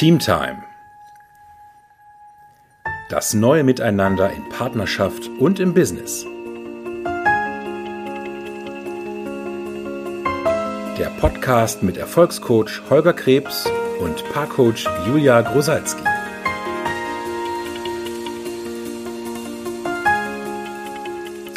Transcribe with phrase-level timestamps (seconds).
[0.00, 0.62] Teamtime.
[3.10, 6.24] Das neue Miteinander in Partnerschaft und im Business.
[10.98, 16.02] Der Podcast mit Erfolgscoach Holger Krebs und Paarcoach Julia Grosalski.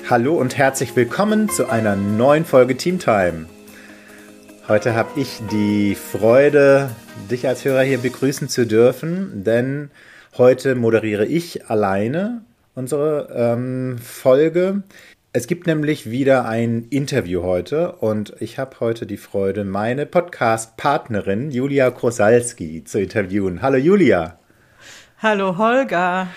[0.10, 3.46] Hallo und herzlich willkommen zu einer neuen Folge Teamtime.
[4.70, 6.89] Heute habe ich die Freude,
[7.29, 9.92] dich als Hörer hier begrüßen zu dürfen, denn
[10.37, 14.84] heute moderiere ich alleine unsere ähm, Folge.
[15.34, 21.51] Es gibt nämlich wieder ein Interview heute und ich habe heute die Freude, meine Podcast-Partnerin
[21.51, 23.61] Julia Krosalski zu interviewen.
[23.61, 24.39] Hallo Julia.
[25.21, 26.28] Hallo Holger.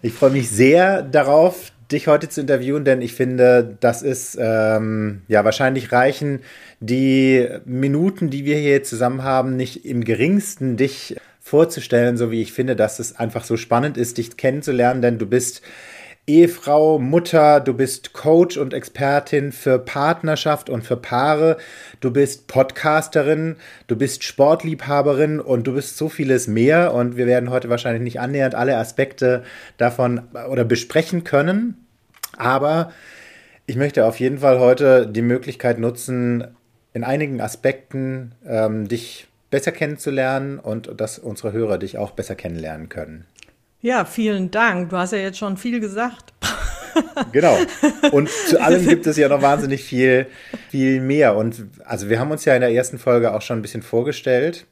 [0.00, 5.22] Ich freue mich sehr darauf, dich heute zu interviewen, denn ich finde, das ist ähm,
[5.28, 6.40] ja wahrscheinlich reichen
[6.80, 12.52] die Minuten, die wir hier zusammen haben, nicht im geringsten dich vorzustellen, so wie ich
[12.52, 15.62] finde, dass es einfach so spannend ist, dich kennenzulernen, denn du bist
[16.26, 21.58] Ehefrau, Mutter, du bist Coach und Expertin für Partnerschaft und für Paare,
[22.00, 23.56] du bist Podcasterin,
[23.88, 26.94] du bist Sportliebhaberin und du bist so vieles mehr.
[26.94, 29.42] Und wir werden heute wahrscheinlich nicht annähernd alle Aspekte
[29.76, 31.86] davon oder besprechen können,
[32.38, 32.90] aber
[33.66, 36.56] ich möchte auf jeden Fall heute die Möglichkeit nutzen,
[36.94, 42.88] in einigen Aspekten ähm, dich besser kennenzulernen und dass unsere Hörer dich auch besser kennenlernen
[42.88, 43.26] können.
[43.84, 44.88] Ja, vielen Dank.
[44.88, 46.32] Du hast ja jetzt schon viel gesagt.
[47.32, 47.54] genau.
[48.12, 50.26] Und zu allem gibt es ja noch wahnsinnig viel,
[50.70, 51.36] viel mehr.
[51.36, 54.64] Und also wir haben uns ja in der ersten Folge auch schon ein bisschen vorgestellt.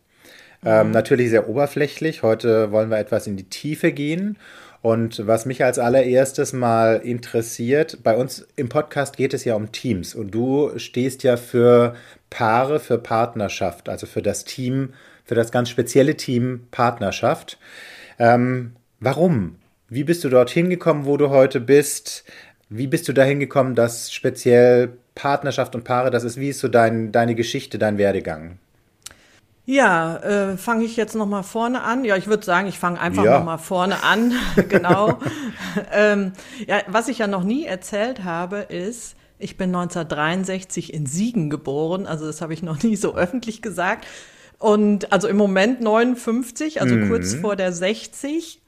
[0.64, 0.92] Ähm, mhm.
[0.94, 2.22] natürlich sehr oberflächlich.
[2.22, 4.38] Heute wollen wir etwas in die Tiefe gehen.
[4.80, 9.72] Und was mich als allererstes mal interessiert, bei uns im Podcast geht es ja um
[9.72, 11.96] Teams und du stehst ja für
[12.30, 14.94] Paare, für Partnerschaft, also für das Team,
[15.26, 17.58] für das ganz spezielle Team Partnerschaft.
[18.18, 18.72] Ähm,
[19.02, 19.56] warum?
[19.88, 22.24] Wie bist du dorthin gekommen, wo du heute bist?
[22.70, 26.68] Wie bist du dahin gekommen, dass speziell Partnerschaft und Paare, das ist, wie ist so
[26.68, 28.58] dein, deine Geschichte, dein Werdegang?
[29.64, 32.04] Ja, äh, fange ich jetzt noch mal vorne an.
[32.04, 33.38] Ja, ich würde sagen, ich fange einfach ja.
[33.38, 34.32] noch mal vorne an.
[34.68, 35.18] genau.
[35.92, 36.32] ähm,
[36.66, 42.06] ja, was ich ja noch nie erzählt habe, ist, ich bin 1963 in Siegen geboren.
[42.06, 44.06] Also das habe ich noch nie so öffentlich gesagt.
[44.62, 47.08] Und also im Moment 59, also mhm.
[47.08, 48.62] kurz vor der 60.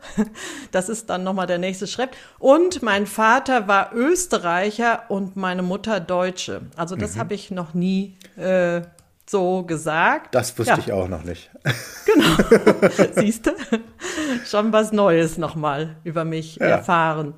[0.72, 2.10] das ist dann nochmal der nächste Schritt.
[2.40, 6.62] Und mein Vater war Österreicher und meine Mutter Deutsche.
[6.74, 7.20] Also das mhm.
[7.20, 8.82] habe ich noch nie äh,
[9.24, 10.34] so gesagt.
[10.34, 10.78] Das wusste ja.
[10.80, 11.48] ich auch noch nicht.
[12.06, 12.92] Genau.
[13.14, 13.50] Siehst du?
[14.46, 16.66] Schon was Neues nochmal über mich ja.
[16.66, 17.34] erfahren.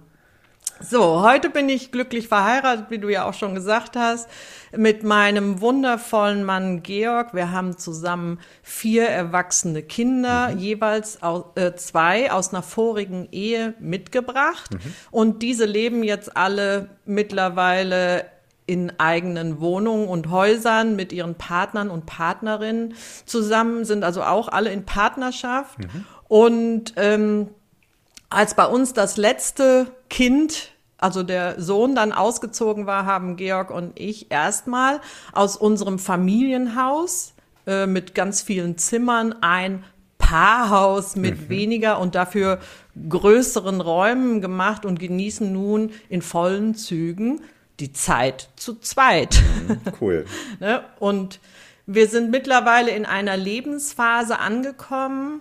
[0.80, 4.28] So, heute bin ich glücklich verheiratet, wie du ja auch schon gesagt hast,
[4.76, 7.34] mit meinem wundervollen Mann Georg.
[7.34, 10.58] Wir haben zusammen vier erwachsene Kinder, mhm.
[10.58, 14.74] jeweils aus, äh, zwei aus einer vorigen Ehe mitgebracht.
[14.74, 14.94] Mhm.
[15.10, 18.26] Und diese leben jetzt alle mittlerweile
[18.66, 24.70] in eigenen Wohnungen und Häusern mit ihren Partnern und Partnerinnen zusammen, sind also auch alle
[24.70, 25.78] in Partnerschaft.
[25.78, 26.04] Mhm.
[26.28, 27.48] Und ähm,
[28.30, 33.98] als bei uns das letzte Kind, also der Sohn dann ausgezogen war, haben Georg und
[33.98, 35.00] ich erstmal
[35.32, 37.34] aus unserem Familienhaus
[37.66, 39.84] äh, mit ganz vielen Zimmern ein
[40.18, 41.48] Paarhaus mit mhm.
[41.48, 42.58] weniger und dafür
[43.08, 47.40] größeren Räumen gemacht und genießen nun in vollen Zügen
[47.80, 49.40] die Zeit zu zweit.
[49.68, 50.26] Mhm, cool.
[50.60, 50.82] ne?
[50.98, 51.40] Und
[51.86, 55.40] wir sind mittlerweile in einer Lebensphase angekommen,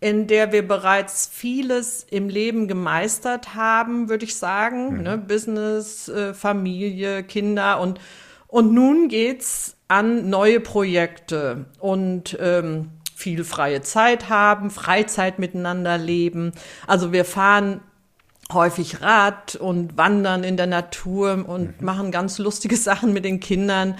[0.00, 4.98] in der wir bereits vieles im Leben gemeistert haben, würde ich sagen.
[4.98, 5.02] Mhm.
[5.02, 5.18] Ne?
[5.18, 8.00] Business, äh, Familie, Kinder und,
[8.46, 16.52] und nun geht's an neue Projekte und ähm, viel freie Zeit haben, Freizeit miteinander leben.
[16.86, 17.80] Also wir fahren
[18.52, 21.84] häufig Rad und wandern in der Natur und mhm.
[21.84, 23.96] machen ganz lustige Sachen mit den Kindern.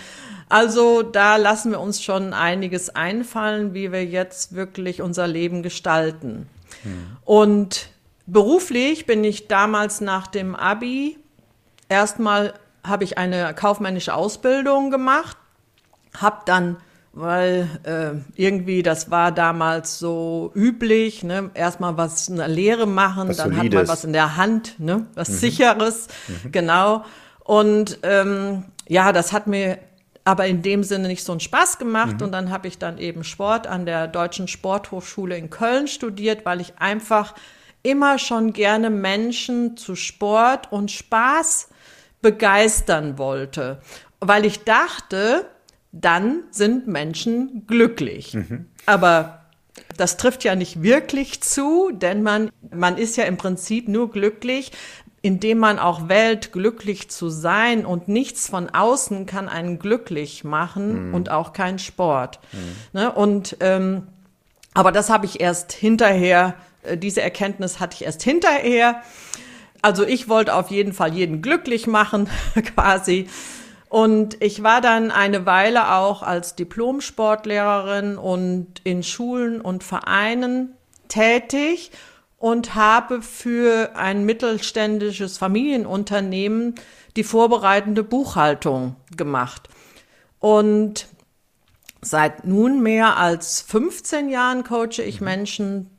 [0.49, 6.49] Also da lassen wir uns schon einiges einfallen, wie wir jetzt wirklich unser Leben gestalten.
[6.85, 7.17] Mhm.
[7.25, 7.91] Und
[8.27, 11.19] beruflich bin ich damals nach dem Abi
[11.89, 12.55] erstmal
[12.85, 15.37] habe ich eine kaufmännische Ausbildung gemacht,
[16.17, 16.77] habe dann
[17.13, 21.51] weil äh, irgendwie das war damals so üblich, ne?
[21.55, 23.65] erstmal was eine Lehre machen, was dann Solides.
[23.65, 25.07] hat man was in der Hand, ne?
[25.15, 25.35] was mhm.
[25.35, 26.53] sicheres, mhm.
[26.53, 27.05] genau.
[27.41, 29.79] Und ähm, ja, das hat mir
[30.29, 32.17] aber in dem Sinne nicht so einen Spaß gemacht.
[32.19, 32.27] Mhm.
[32.27, 36.61] Und dann habe ich dann eben Sport an der Deutschen Sporthochschule in Köln studiert, weil
[36.61, 37.35] ich einfach
[37.83, 41.71] immer schon gerne Menschen zu Sport und Spaß
[42.21, 43.81] begeistern wollte.
[44.21, 45.47] Weil ich dachte,
[45.93, 48.35] dann sind Menschen glücklich.
[48.35, 48.67] Mhm.
[48.85, 49.47] Aber
[49.97, 54.73] das trifft ja nicht wirklich zu, denn man, man ist ja im Prinzip nur glücklich,
[55.23, 61.09] indem man auch wählt, glücklich zu sein und nichts von außen kann einen glücklich machen
[61.09, 61.15] mhm.
[61.15, 62.39] und auch kein Sport.
[62.53, 63.01] Mhm.
[63.01, 63.13] Ne?
[63.13, 64.07] Und ähm,
[64.75, 66.55] aber das habe ich erst hinterher,
[66.85, 69.03] äh, diese Erkenntnis hatte ich erst hinterher.
[69.83, 72.29] Also ich wollte auf jeden Fall jeden glücklich machen,
[72.75, 73.29] quasi.
[73.89, 80.75] Und ich war dann eine Weile auch als Diplom-Sportlehrerin und in Schulen und Vereinen
[81.09, 81.91] tätig
[82.39, 86.77] und habe für ein mittelständisches Familienunternehmen
[87.17, 89.69] die vorbereitende Buchhaltung gemacht.
[90.39, 91.09] Und
[92.01, 95.25] seit nunmehr als 15 Jahren coache ich mhm.
[95.25, 95.91] Menschen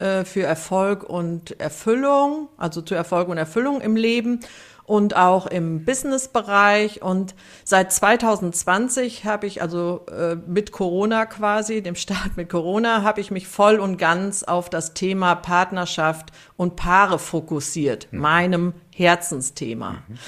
[0.00, 4.40] äh, für Erfolg und Erfüllung, also zu Erfolg und Erfüllung im Leben
[4.84, 7.02] und auch im Business-Bereich.
[7.02, 7.34] Und
[7.64, 13.30] seit 2020 habe ich also äh, mit Corona quasi, dem Start mit Corona, habe ich
[13.30, 18.20] mich voll und ganz auf das Thema Partnerschaft und Paare fokussiert, mhm.
[18.20, 19.92] meinem Herzensthema.
[19.92, 20.18] Mhm.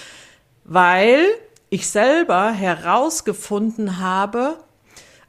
[0.65, 1.27] Weil
[1.69, 4.57] ich selber herausgefunden habe,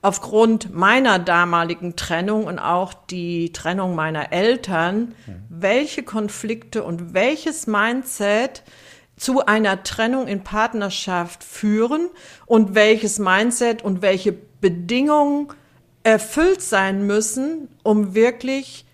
[0.01, 5.43] aufgrund meiner damaligen Trennung und auch die Trennung meiner Eltern, mhm.
[5.49, 8.63] welche Konflikte und welches Mindset
[9.17, 12.09] zu einer Trennung in Partnerschaft führen
[12.45, 14.31] und welches Mindset und welche
[14.61, 15.49] Bedingungen
[16.03, 18.85] erfüllt sein müssen, um wirklich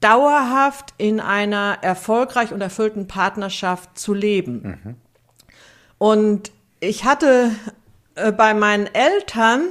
[0.00, 4.78] dauerhaft in einer erfolgreich und erfüllten Partnerschaft zu leben.
[4.84, 4.94] Mhm.
[5.96, 7.50] Und ich hatte
[8.14, 9.68] äh, bei meinen Eltern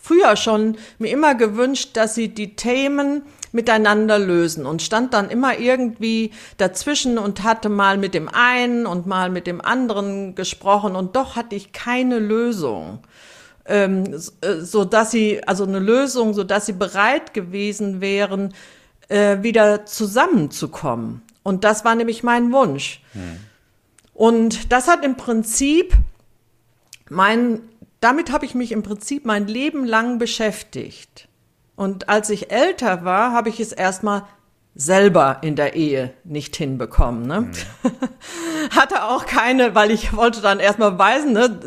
[0.00, 5.58] früher schon mir immer gewünscht, dass sie die Themen miteinander lösen und stand dann immer
[5.58, 11.14] irgendwie dazwischen und hatte mal mit dem einen und mal mit dem anderen gesprochen und
[11.14, 13.00] doch hatte ich keine Lösung.
[13.64, 18.54] Ähm, äh, so dass sie, also eine Lösung, so dass sie bereit gewesen wären,
[19.08, 21.22] äh, wieder zusammenzukommen.
[21.44, 23.02] Und das war nämlich mein Wunsch.
[23.12, 23.38] Hm.
[24.14, 25.94] Und das hat im Prinzip
[27.08, 27.60] mein,
[28.00, 31.28] damit habe ich mich im Prinzip mein Leben lang beschäftigt.
[31.76, 34.24] Und als ich älter war, habe ich es erstmal
[34.74, 37.26] selber in der Ehe nicht hinbekommen.
[37.26, 37.40] Ne?
[37.42, 37.52] Mhm.
[38.70, 41.60] Hatte auch keine, weil ich wollte dann erstmal beweisen, ne,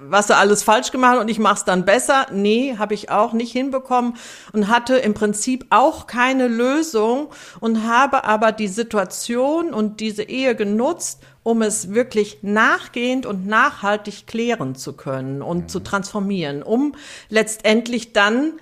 [0.00, 2.26] was du alles falsch gemacht und ich mach's dann besser.
[2.32, 4.16] Nee, habe ich auch nicht hinbekommen
[4.52, 7.28] und hatte im Prinzip auch keine Lösung
[7.60, 14.26] und habe aber die Situation und diese Ehe genutzt, um es wirklich nachgehend und nachhaltig
[14.26, 15.68] klären zu können und mhm.
[15.68, 16.96] zu transformieren, um
[17.28, 18.54] letztendlich dann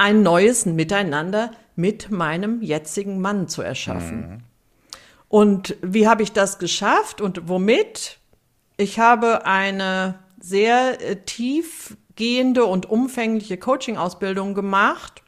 [0.00, 4.20] ein neues Miteinander mit meinem jetzigen Mann zu erschaffen.
[4.20, 4.38] Mhm.
[5.28, 8.18] Und wie habe ich das geschafft und womit?
[8.78, 15.22] Ich habe eine sehr äh, tiefgehende und umfängliche Coaching-Ausbildung gemacht.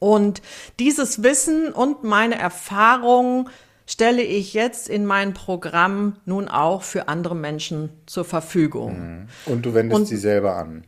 [0.00, 0.42] Und
[0.80, 3.48] dieses Wissen und meine Erfahrungen
[3.86, 8.98] stelle ich jetzt in mein Programm nun auch für andere Menschen zur Verfügung.
[8.98, 9.28] Mhm.
[9.46, 10.82] Und du wendest und, sie selber an.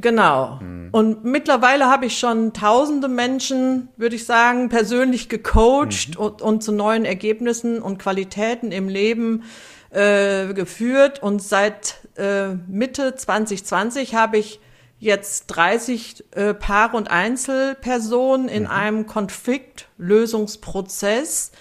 [0.00, 0.58] Genau.
[0.60, 0.88] Mhm.
[0.92, 6.24] Und mittlerweile habe ich schon tausende Menschen, würde ich sagen, persönlich gecoacht mhm.
[6.24, 9.44] und, und, zu neuen Ergebnissen und Qualitäten im Leben
[9.90, 11.22] äh, geführt.
[11.22, 14.60] Und seit äh, Mitte 2020 habe ich
[14.98, 18.70] jetzt 30 äh, Paare und Einzelpersonen in mhm.
[18.70, 21.52] einem Konfliktlösungsprozess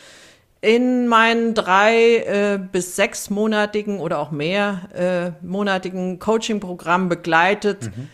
[0.62, 7.96] in meinen drei äh, bis sechsmonatigen oder auch mehr äh, monatigen Coaching-Programm begleitet.
[7.96, 8.10] Mhm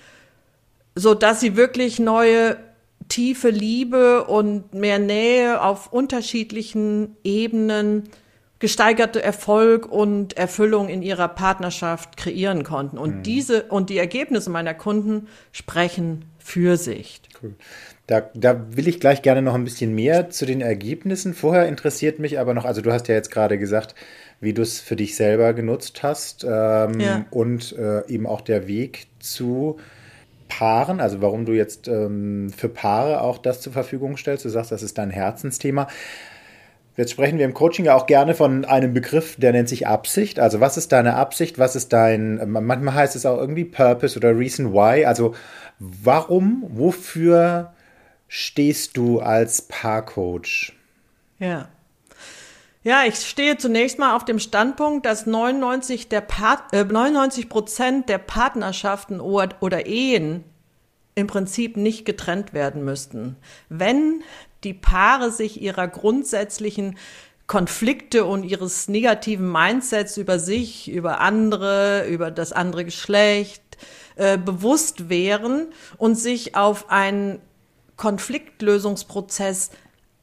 [0.95, 2.57] so dass sie wirklich neue
[3.09, 8.09] tiefe Liebe und mehr Nähe auf unterschiedlichen Ebenen
[8.59, 12.97] gesteigerte Erfolg und Erfüllung in ihrer Partnerschaft kreieren konnten.
[12.97, 13.23] Und mhm.
[13.23, 17.21] diese und die Ergebnisse meiner Kunden sprechen für sich.
[17.41, 17.53] Cool.
[18.07, 21.33] Da, da will ich gleich gerne noch ein bisschen mehr zu den Ergebnissen.
[21.33, 23.95] Vorher interessiert mich aber noch, also du hast ja jetzt gerade gesagt,
[24.39, 27.25] wie du es für dich selber genutzt hast ähm, ja.
[27.31, 29.77] und äh, eben auch der Weg zu
[30.57, 34.45] Paaren, also warum du jetzt ähm, für Paare auch das zur Verfügung stellst.
[34.45, 35.88] Du sagst, das ist dein Herzensthema.
[36.95, 40.39] Jetzt sprechen wir im Coaching ja auch gerne von einem Begriff, der nennt sich Absicht.
[40.39, 41.59] Also was ist deine Absicht?
[41.59, 45.05] Was ist dein, manchmal heißt es auch irgendwie Purpose oder Reason Why.
[45.05, 45.35] Also
[45.79, 47.74] warum, wofür
[48.29, 50.71] stehst du als Paarcoach?
[51.38, 51.67] Ja.
[52.85, 58.09] Ja, ich stehe zunächst mal auf dem Standpunkt, dass 99, der Part, äh, 99 Prozent
[58.09, 60.43] der Partnerschaften oder, oder Ehen
[61.15, 63.37] im Prinzip nicht getrennt werden müssten.
[63.69, 64.21] Wenn
[64.63, 66.95] die Paare sich ihrer grundsätzlichen
[67.47, 73.63] Konflikte und ihres negativen Mindsets über sich, über andere, über das andere Geschlecht
[74.15, 77.41] äh, bewusst wären und sich auf ein
[77.97, 79.71] Konfliktlösungsprozess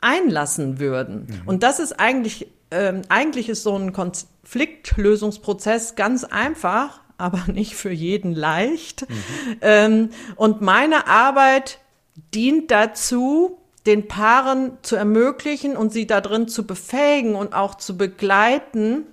[0.02, 1.26] einlassen würden.
[1.28, 1.42] Mhm.
[1.46, 7.92] Und das ist eigentlich, ähm, eigentlich ist so ein Konfliktlösungsprozess ganz einfach, aber nicht für
[7.92, 9.08] jeden leicht.
[9.08, 9.16] Mhm.
[9.60, 11.78] Ähm, und meine Arbeit
[12.34, 19.06] dient dazu, den Paaren zu ermöglichen und sie darin zu befähigen und auch zu begleiten,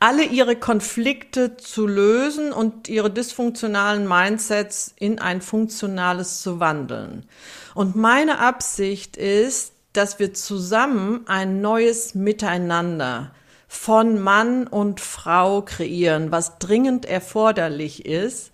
[0.00, 7.26] alle ihre Konflikte zu lösen und ihre dysfunktionalen Mindsets in ein funktionales zu wandeln.
[7.74, 13.32] Und meine Absicht ist, dass wir zusammen ein neues Miteinander
[13.68, 18.52] von Mann und Frau kreieren, was dringend erforderlich ist,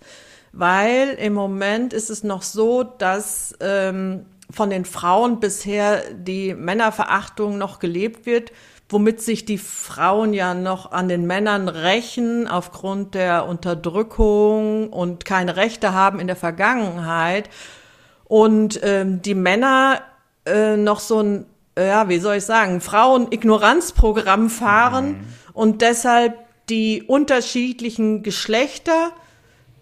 [0.51, 7.57] weil im Moment ist es noch so, dass ähm, von den Frauen bisher die Männerverachtung
[7.57, 8.51] noch gelebt wird,
[8.89, 15.55] womit sich die Frauen ja noch an den Männern rächen aufgrund der Unterdrückung und keine
[15.55, 17.49] Rechte haben in der Vergangenheit.
[18.31, 20.03] Und ähm, die Männer
[20.45, 21.45] äh, noch so ein,
[21.77, 25.23] ja, wie soll ich sagen, Frauen-Ignoranzprogramm fahren mhm.
[25.51, 26.37] und deshalb
[26.69, 29.11] die unterschiedlichen Geschlechter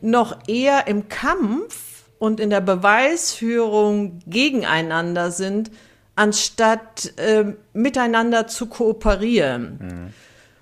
[0.01, 5.69] noch eher im Kampf und in der Beweisführung gegeneinander sind,
[6.15, 9.77] anstatt äh, miteinander zu kooperieren.
[9.79, 10.13] Mhm.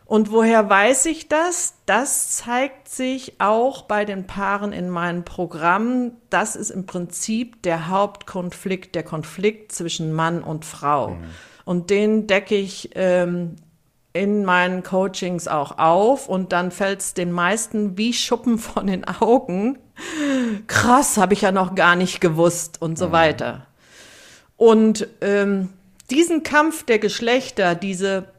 [0.08, 1.74] Und woher weiß ich das?
[1.86, 6.14] Das zeigt sich auch bei den Paaren in meinem Programm.
[6.30, 11.10] Das ist im Prinzip der Hauptkonflikt, der Konflikt zwischen Mann und Frau.
[11.10, 11.26] Mhm.
[11.66, 13.58] Und den decke ich ähm,
[14.14, 19.06] in meinen Coachings auch auf und dann fällt es den meisten wie Schuppen von den
[19.06, 19.78] Augen.
[20.68, 23.12] Krass, habe ich ja noch gar nicht gewusst und so mhm.
[23.12, 23.68] weiter.
[24.56, 25.68] Und ähm,
[26.10, 28.30] diesen Kampf der Geschlechter, diese,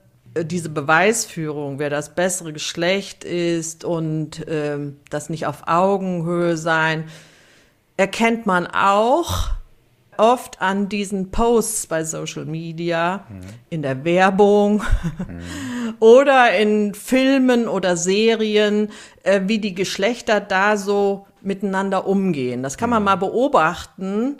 [0.42, 7.04] diese Beweisführung, wer das bessere Geschlecht ist und ähm, das nicht auf Augenhöhe sein,
[7.96, 9.50] erkennt man auch
[10.18, 13.40] oft an diesen Posts bei Social Media, mhm.
[13.70, 14.82] in der Werbung
[15.28, 15.94] mhm.
[16.00, 18.90] oder in Filmen oder Serien,
[19.22, 22.62] äh, wie die Geschlechter da so miteinander umgehen.
[22.62, 23.06] Das kann man mhm.
[23.06, 24.36] mal beobachten.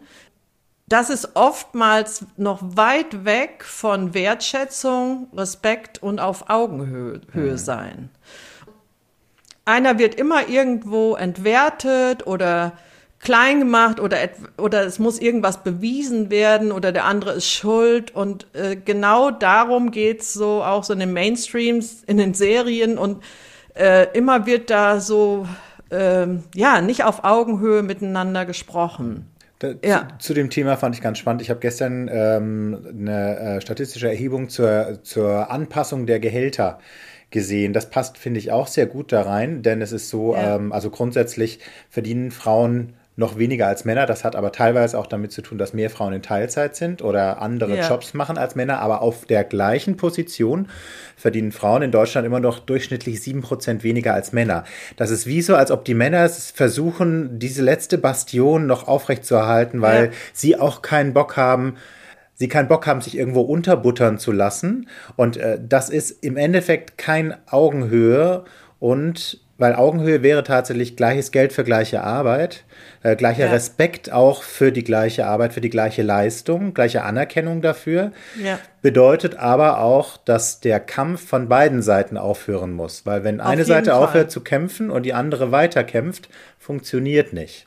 [0.89, 7.59] Das ist oftmals noch weit weg von Wertschätzung, Respekt und auf Augenhöhe mhm.
[7.59, 8.11] sein.
[9.67, 12.73] Einer wird immer irgendwo entwertet oder
[13.19, 14.17] klein gemacht oder,
[14.57, 18.15] oder es muss irgendwas bewiesen werden oder der andere ist schuld.
[18.15, 23.23] Und äh, genau darum geht's so auch so in den Mainstreams, in den Serien und
[23.75, 25.47] äh, immer wird da so,
[25.91, 29.31] äh, ja, nicht auf Augenhöhe miteinander gesprochen.
[29.59, 30.09] Da, ja.
[30.19, 31.43] zu, zu, dem Thema fand ich ganz spannend.
[31.43, 36.79] Ich habe gestern ähm, eine äh, statistische Erhebung zur, zur Anpassung der Gehälter
[37.31, 37.73] gesehen.
[37.73, 40.57] Das passt, finde ich, auch sehr gut da rein, denn es ist so, ja.
[40.57, 41.59] ähm, also grundsätzlich
[41.91, 44.07] verdienen Frauen noch weniger als Männer.
[44.07, 47.43] Das hat aber teilweise auch damit zu tun, dass mehr Frauen in Teilzeit sind oder
[47.43, 47.89] andere ja.
[47.89, 48.79] Jobs machen als Männer.
[48.79, 50.69] Aber auf der gleichen Position
[51.17, 54.63] verdienen Frauen in Deutschland immer noch durchschnittlich sieben Prozent weniger als Männer.
[54.97, 60.07] Das ist wie so, als ob die Männer versuchen, diese letzte Bastion noch aufrechtzuerhalten, weil
[60.07, 60.11] ja.
[60.33, 61.75] sie auch keinen Bock haben,
[62.35, 64.89] sie keinen Bock haben, sich irgendwo unterbuttern zu lassen.
[65.17, 68.45] Und äh, das ist im Endeffekt kein Augenhöhe
[68.79, 72.65] und weil Augenhöhe wäre tatsächlich gleiches Geld für gleiche Arbeit,
[73.03, 73.53] äh, gleicher ja.
[73.53, 78.13] Respekt auch für die gleiche Arbeit, für die gleiche Leistung, gleiche Anerkennung dafür.
[78.43, 78.59] Ja.
[78.83, 83.07] Bedeutet aber auch, dass der Kampf von beiden Seiten aufhören muss.
[83.07, 84.03] Weil wenn eine Seite Fall.
[84.03, 86.29] aufhört zu kämpfen und die andere weiterkämpft,
[86.59, 87.67] funktioniert nicht.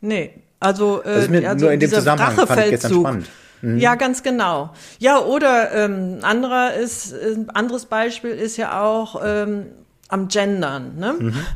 [0.00, 3.26] Nee, also, äh, also, also nur in dem Zusammenhang fand ich gestern spannend.
[3.62, 3.78] Mhm.
[3.78, 4.70] Ja, ganz genau.
[4.98, 9.66] Ja, oder ähm, anderer ist, äh, anderes Beispiel ist ja auch ähm,
[10.12, 10.96] am Gendern.
[10.98, 11.14] Ne?
[11.18, 11.46] Mhm.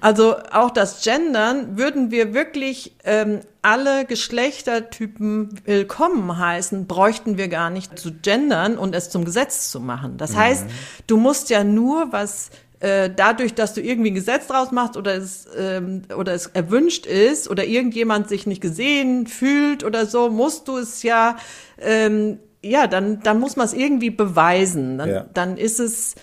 [0.00, 7.70] Also auch das Gendern würden wir wirklich ähm, alle Geschlechtertypen willkommen heißen, bräuchten wir gar
[7.70, 10.18] nicht zu gendern und es zum Gesetz zu machen.
[10.18, 10.36] Das mhm.
[10.36, 10.66] heißt,
[11.06, 12.50] du musst ja nur was
[12.80, 17.06] äh, dadurch, dass du irgendwie ein Gesetz draus machst oder es, ähm, oder es erwünscht
[17.06, 21.36] ist oder irgendjemand sich nicht gesehen fühlt oder so, musst du es ja,
[21.78, 24.98] ähm, ja, dann, dann muss man es irgendwie beweisen.
[24.98, 25.26] Dann, ja.
[25.32, 26.16] dann ist es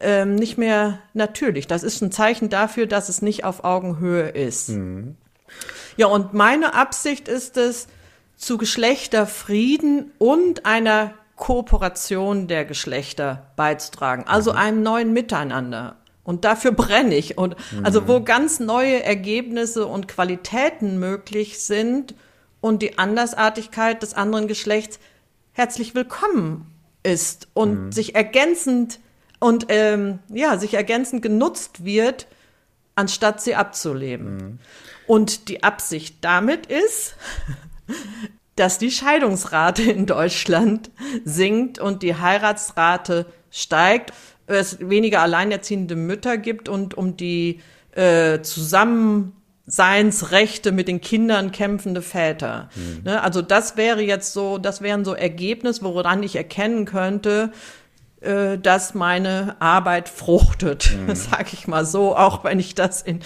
[0.00, 1.66] ähm, nicht mehr natürlich.
[1.66, 4.70] Das ist ein Zeichen dafür, dass es nicht auf Augenhöhe ist.
[4.70, 5.16] Mhm.
[5.96, 7.86] Ja, und meine Absicht ist es,
[8.36, 14.58] zu Geschlechterfrieden und einer Kooperation der Geschlechter beizutragen, also mhm.
[14.58, 15.96] einem neuen Miteinander.
[16.24, 17.36] Und dafür brenne ich.
[17.36, 17.84] Und mhm.
[17.84, 22.14] also wo ganz neue Ergebnisse und Qualitäten möglich sind
[22.60, 25.00] und die Andersartigkeit des anderen Geschlechts
[25.52, 26.66] herzlich willkommen
[27.02, 27.92] ist und mhm.
[27.92, 29.00] sich ergänzend
[29.40, 32.28] und ähm, ja, sich ergänzend genutzt wird,
[32.94, 34.36] anstatt sie abzuleben.
[34.36, 34.58] Mhm.
[35.06, 37.16] Und die Absicht damit ist,
[38.56, 40.90] dass die Scheidungsrate in Deutschland
[41.24, 44.12] sinkt und die Heiratsrate steigt,
[44.46, 47.60] es weniger alleinerziehende Mütter gibt und um die
[47.92, 52.68] äh, Zusammenseinsrechte mit den Kindern kämpfende Väter.
[52.74, 53.04] Mhm.
[53.04, 53.22] Ne?
[53.22, 57.52] Also das wäre jetzt so, das wären so Ergebnisse, woran ich erkennen könnte,
[58.20, 61.14] äh, dass meine Arbeit fruchtet, mhm.
[61.14, 63.20] sag ich mal so, auch wenn ich das in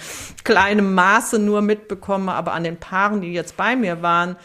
[0.44, 4.36] kleinem Maße nur mitbekomme, aber an den Paaren, die jetzt bei mir waren,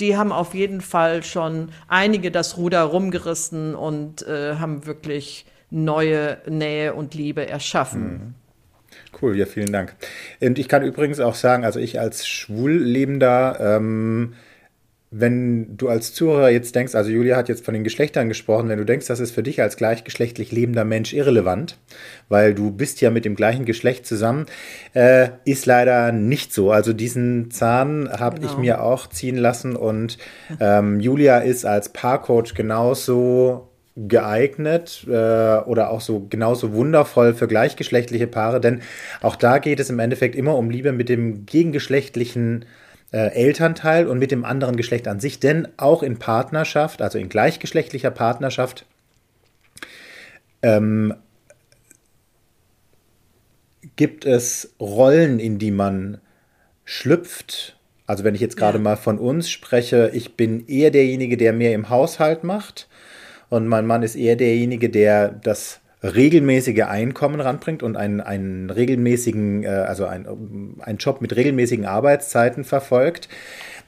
[0.00, 6.38] die haben auf jeden Fall schon einige das Ruder rumgerissen und äh, haben wirklich neue
[6.46, 8.12] Nähe und Liebe erschaffen.
[8.12, 8.34] Mhm.
[9.20, 9.96] Cool, ja, vielen Dank.
[10.40, 14.34] Und ich kann übrigens auch sagen, also ich als Schwullebender ähm,
[15.18, 18.78] wenn du als Zuhörer jetzt denkst, also Julia hat jetzt von den Geschlechtern gesprochen, wenn
[18.78, 21.78] du denkst, das ist für dich als gleichgeschlechtlich lebender Mensch irrelevant,
[22.28, 24.46] weil du bist ja mit dem gleichen Geschlecht zusammen,
[24.94, 26.70] äh, ist leider nicht so.
[26.70, 28.52] Also diesen Zahn habe genau.
[28.52, 30.18] ich mir auch ziehen lassen und
[30.60, 38.26] ähm, Julia ist als Paarcoach genauso geeignet äh, oder auch so genauso wundervoll für gleichgeschlechtliche
[38.26, 38.82] Paare, denn
[39.22, 42.66] auch da geht es im Endeffekt immer um Liebe mit dem gegengeschlechtlichen äh,
[43.10, 48.10] Elternteil und mit dem anderen Geschlecht an sich, denn auch in Partnerschaft, also in gleichgeschlechtlicher
[48.10, 48.84] Partnerschaft,
[50.62, 51.14] ähm,
[53.94, 56.18] gibt es Rollen, in die man
[56.84, 57.78] schlüpft.
[58.06, 58.82] Also wenn ich jetzt gerade ja.
[58.82, 62.88] mal von uns spreche, ich bin eher derjenige, der mehr im Haushalt macht
[63.48, 69.64] und mein Mann ist eher derjenige, der das regelmäßige Einkommen ranbringt und einen, einen regelmäßigen,
[69.64, 70.26] äh, also ein,
[70.80, 73.28] einen Job mit regelmäßigen Arbeitszeiten verfolgt.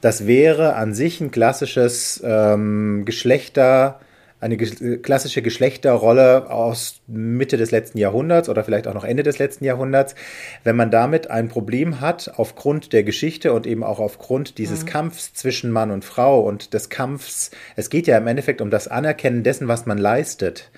[0.00, 4.00] Das wäre an sich ein klassisches ähm, Geschlechter,
[4.40, 9.40] eine ge klassische Geschlechterrolle aus Mitte des letzten Jahrhunderts oder vielleicht auch noch Ende des
[9.40, 10.14] letzten Jahrhunderts.
[10.62, 14.88] Wenn man damit ein Problem hat, aufgrund der Geschichte und eben auch aufgrund dieses mhm.
[14.88, 18.86] Kampfs zwischen Mann und Frau und des Kampfs, es geht ja im Endeffekt um das
[18.86, 20.70] Anerkennen dessen, was man leistet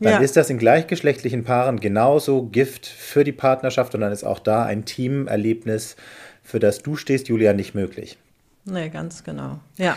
[0.00, 0.18] dann ja.
[0.18, 4.64] ist das in gleichgeschlechtlichen Paaren genauso Gift für die Partnerschaft und dann ist auch da
[4.64, 5.96] ein Teamerlebnis,
[6.42, 8.18] für das du stehst, Julia, nicht möglich.
[8.64, 9.60] Nee, ganz genau.
[9.76, 9.96] Ja.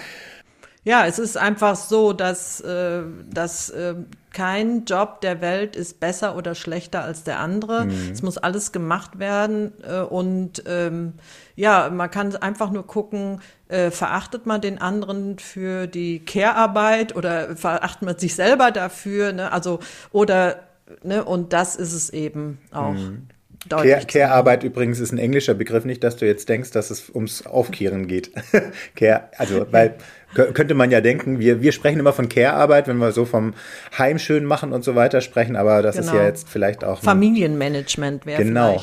[0.84, 3.94] Ja, es ist einfach so, dass, äh, dass äh,
[4.34, 7.86] kein Job der Welt ist besser oder schlechter als der andere.
[7.86, 8.12] Mhm.
[8.12, 11.14] Es muss alles gemacht werden äh, und ähm,
[11.56, 17.56] ja, man kann einfach nur gucken, äh, verachtet man den anderen für die Care-Arbeit oder
[17.56, 19.52] verachtet man sich selber dafür, ne?
[19.52, 19.80] Also
[20.12, 20.62] oder
[21.04, 21.24] ne?
[21.24, 22.94] Und das ist es eben auch.
[22.94, 23.28] Mhm.
[23.70, 28.08] Care-Arbeit übrigens ist ein englischer Begriff, nicht, dass du jetzt denkst, dass es ums Aufkehren
[28.08, 28.32] geht.
[28.96, 29.96] Care, also, weil
[30.34, 33.54] könnte man ja denken, wir, wir sprechen immer von Care-Arbeit, wenn wir so vom
[33.98, 36.06] Heimschön machen und so weiter sprechen, aber das genau.
[36.06, 36.28] ist ja genau.
[36.30, 37.02] jetzt vielleicht auch.
[37.02, 38.82] Familienmanagement wäre Genau.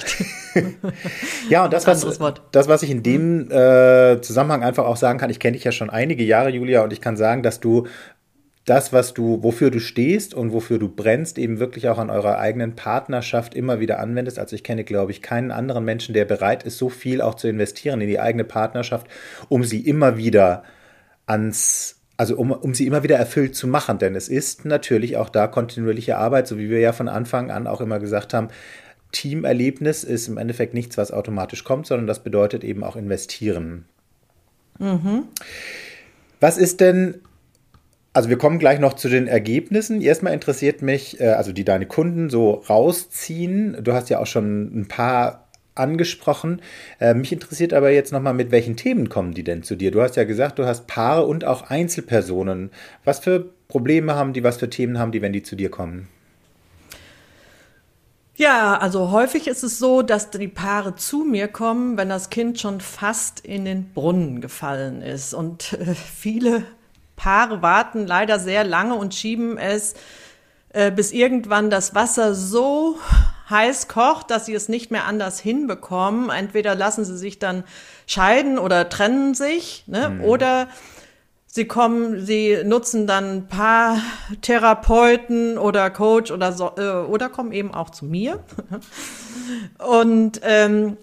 [1.48, 2.18] ja, und das, was,
[2.52, 5.72] das, was ich in dem äh, Zusammenhang einfach auch sagen kann, ich kenne dich ja
[5.72, 7.86] schon einige Jahre, Julia, und ich kann sagen, dass du
[8.68, 12.38] das, was du, wofür du stehst und wofür du brennst, eben wirklich auch an eurer
[12.38, 14.38] eigenen Partnerschaft immer wieder anwendest.
[14.38, 17.48] Also ich kenne, glaube ich, keinen anderen Menschen, der bereit ist, so viel auch zu
[17.48, 19.06] investieren in die eigene Partnerschaft,
[19.48, 20.64] um sie immer wieder
[21.26, 23.98] ans, also um, um sie immer wieder erfüllt zu machen.
[23.98, 27.66] Denn es ist natürlich auch da kontinuierliche Arbeit, so wie wir ja von Anfang an
[27.66, 28.48] auch immer gesagt haben.
[29.12, 33.86] Teamerlebnis ist im Endeffekt nichts, was automatisch kommt, sondern das bedeutet eben auch investieren.
[34.78, 35.24] Mhm.
[36.40, 37.22] Was ist denn
[38.12, 40.00] also wir kommen gleich noch zu den Ergebnissen.
[40.00, 43.76] Erstmal interessiert mich, äh, also die deine Kunden so rausziehen.
[43.82, 46.60] Du hast ja auch schon ein paar angesprochen.
[47.00, 49.90] Äh, mich interessiert aber jetzt nochmal, mit welchen Themen kommen die denn zu dir?
[49.90, 52.70] Du hast ja gesagt, du hast Paare und auch Einzelpersonen.
[53.04, 56.08] Was für Probleme haben die, was für Themen haben die, wenn die zu dir kommen?
[58.36, 62.60] Ja, also häufig ist es so, dass die Paare zu mir kommen, wenn das Kind
[62.60, 65.34] schon fast in den Brunnen gefallen ist.
[65.34, 66.62] Und äh, viele
[67.18, 69.94] Paare warten leider sehr lange und schieben es,
[70.70, 72.98] äh, bis irgendwann das Wasser so
[73.50, 76.30] heiß kocht, dass sie es nicht mehr anders hinbekommen.
[76.30, 77.64] Entweder lassen sie sich dann
[78.06, 80.10] scheiden oder trennen sich, ne?
[80.10, 80.24] Mhm.
[80.24, 80.68] oder
[81.46, 83.98] sie kommen, sie nutzen dann ein paar
[84.42, 88.44] Therapeuten oder Coach oder so, äh, oder kommen eben auch zu mir.
[89.78, 90.98] Und ähm,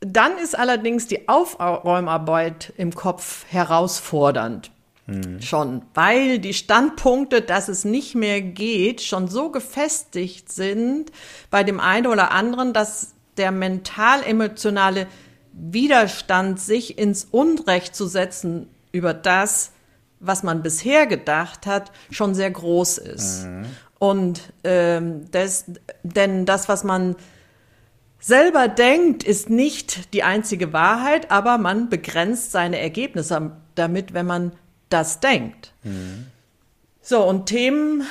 [0.00, 4.70] dann ist allerdings die Aufräumarbeit im Kopf herausfordernd.
[5.06, 5.42] Mhm.
[5.42, 11.12] Schon, weil die Standpunkte, dass es nicht mehr geht, schon so gefestigt sind
[11.50, 15.06] bei dem einen oder anderen, dass der mental-emotionale
[15.52, 19.72] Widerstand, sich ins Unrecht zu setzen über das,
[20.20, 23.44] was man bisher gedacht hat, schon sehr groß ist.
[23.44, 23.66] Mhm.
[23.98, 25.66] Und ähm, das,
[26.02, 27.14] denn das, was man
[28.18, 34.52] selber denkt, ist nicht die einzige Wahrheit, aber man begrenzt seine Ergebnisse damit, wenn man
[34.94, 35.72] das denkt.
[35.82, 36.26] Mhm.
[37.02, 38.06] So, und Themen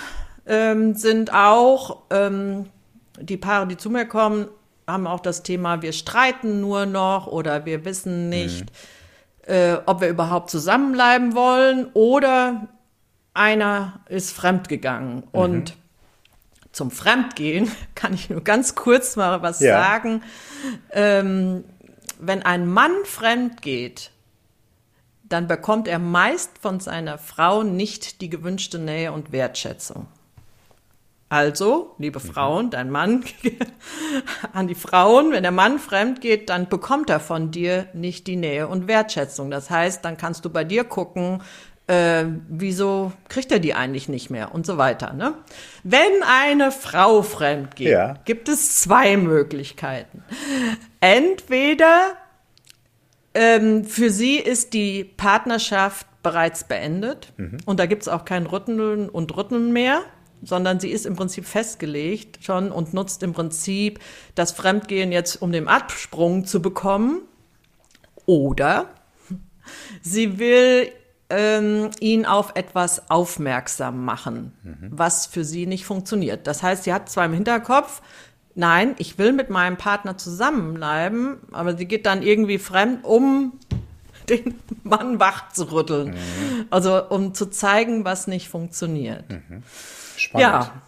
[0.46, 2.70] ähm, sind auch, ähm,
[3.20, 4.48] die Paare, die zu mir kommen,
[4.86, 8.66] haben auch das Thema, wir streiten nur noch oder wir wissen nicht,
[9.48, 9.54] mhm.
[9.54, 12.68] äh, ob wir überhaupt zusammenbleiben wollen oder
[13.34, 15.16] einer ist fremdgegangen.
[15.16, 15.24] Mhm.
[15.32, 15.74] Und
[16.74, 19.82] zum Fremdgehen kann ich nur ganz kurz mal was ja.
[19.82, 20.22] sagen.
[20.92, 21.64] Ähm,
[22.20, 24.12] wenn ein Mann fremd geht,
[25.34, 30.06] dann bekommt er meist von seiner Frau nicht die gewünschte Nähe und Wertschätzung.
[31.28, 32.24] Also, liebe mhm.
[32.24, 33.26] Frauen, dein Mann
[34.54, 38.36] an die Frauen, wenn der Mann fremd geht, dann bekommt er von dir nicht die
[38.36, 39.50] Nähe und Wertschätzung.
[39.50, 41.42] Das heißt, dann kannst du bei dir gucken,
[41.88, 45.14] äh, wieso kriegt er die eigentlich nicht mehr und so weiter.
[45.14, 45.34] Ne?
[45.84, 48.20] Wenn eine Frau fremd geht, ja.
[48.26, 50.24] gibt es zwei Möglichkeiten.
[51.00, 52.18] Entweder
[53.34, 57.58] ähm, für sie ist die Partnerschaft bereits beendet mhm.
[57.66, 60.02] und da gibt es auch kein Rütteln und Rütteln mehr
[60.44, 64.00] sondern sie ist im Prinzip festgelegt schon und nutzt im Prinzip
[64.36, 67.22] das Fremdgehen jetzt, um den Absprung zu bekommen.
[68.26, 68.90] Oder
[70.02, 70.92] sie will
[71.30, 74.90] ähm, ihn auf etwas aufmerksam machen, mhm.
[74.92, 76.48] was für sie nicht funktioniert.
[76.48, 78.02] Das heißt, sie hat zwar im Hinterkopf,
[78.56, 83.54] nein, ich will mit meinem Partner zusammenbleiben, aber sie geht dann irgendwie fremd, um
[84.30, 86.10] den Mann wach zu rütteln.
[86.10, 86.66] Mhm.
[86.70, 89.30] Also um zu zeigen, was nicht funktioniert.
[89.30, 89.64] Mhm.
[90.16, 90.42] Spannend.
[90.42, 90.82] Ja.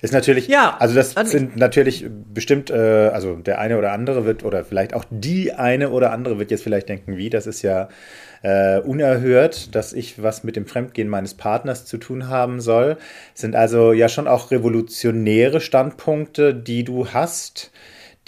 [0.00, 4.24] Ist natürlich, ja, also das also sind natürlich bestimmt, äh, also der eine oder andere
[4.24, 7.62] wird, oder vielleicht auch die eine oder andere wird jetzt vielleicht denken, wie, das ist
[7.62, 7.88] ja
[8.42, 12.96] äh, unerhört, dass ich was mit dem Fremdgehen meines Partners zu tun haben soll.
[13.34, 17.70] Sind also ja schon auch revolutionäre Standpunkte, die du hast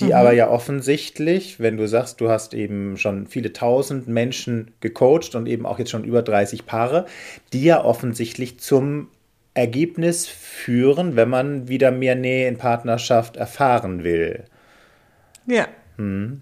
[0.01, 0.13] die mhm.
[0.13, 5.47] aber ja offensichtlich, wenn du sagst, du hast eben schon viele tausend Menschen gecoacht und
[5.47, 7.07] eben auch jetzt schon über 30 Paare,
[7.53, 9.09] die ja offensichtlich zum
[9.53, 14.45] Ergebnis führen, wenn man wieder mehr Nähe in Partnerschaft erfahren will.
[15.47, 15.69] Ja.
[15.97, 16.41] Hm.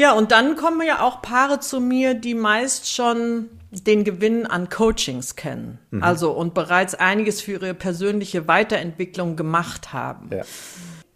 [0.00, 4.70] Ja, und dann kommen ja auch Paare zu mir, die meist schon den Gewinn an
[4.70, 5.78] Coachings kennen.
[5.90, 6.02] Mhm.
[6.02, 10.30] Also und bereits einiges für ihre persönliche Weiterentwicklung gemacht haben.
[10.32, 10.44] Ja,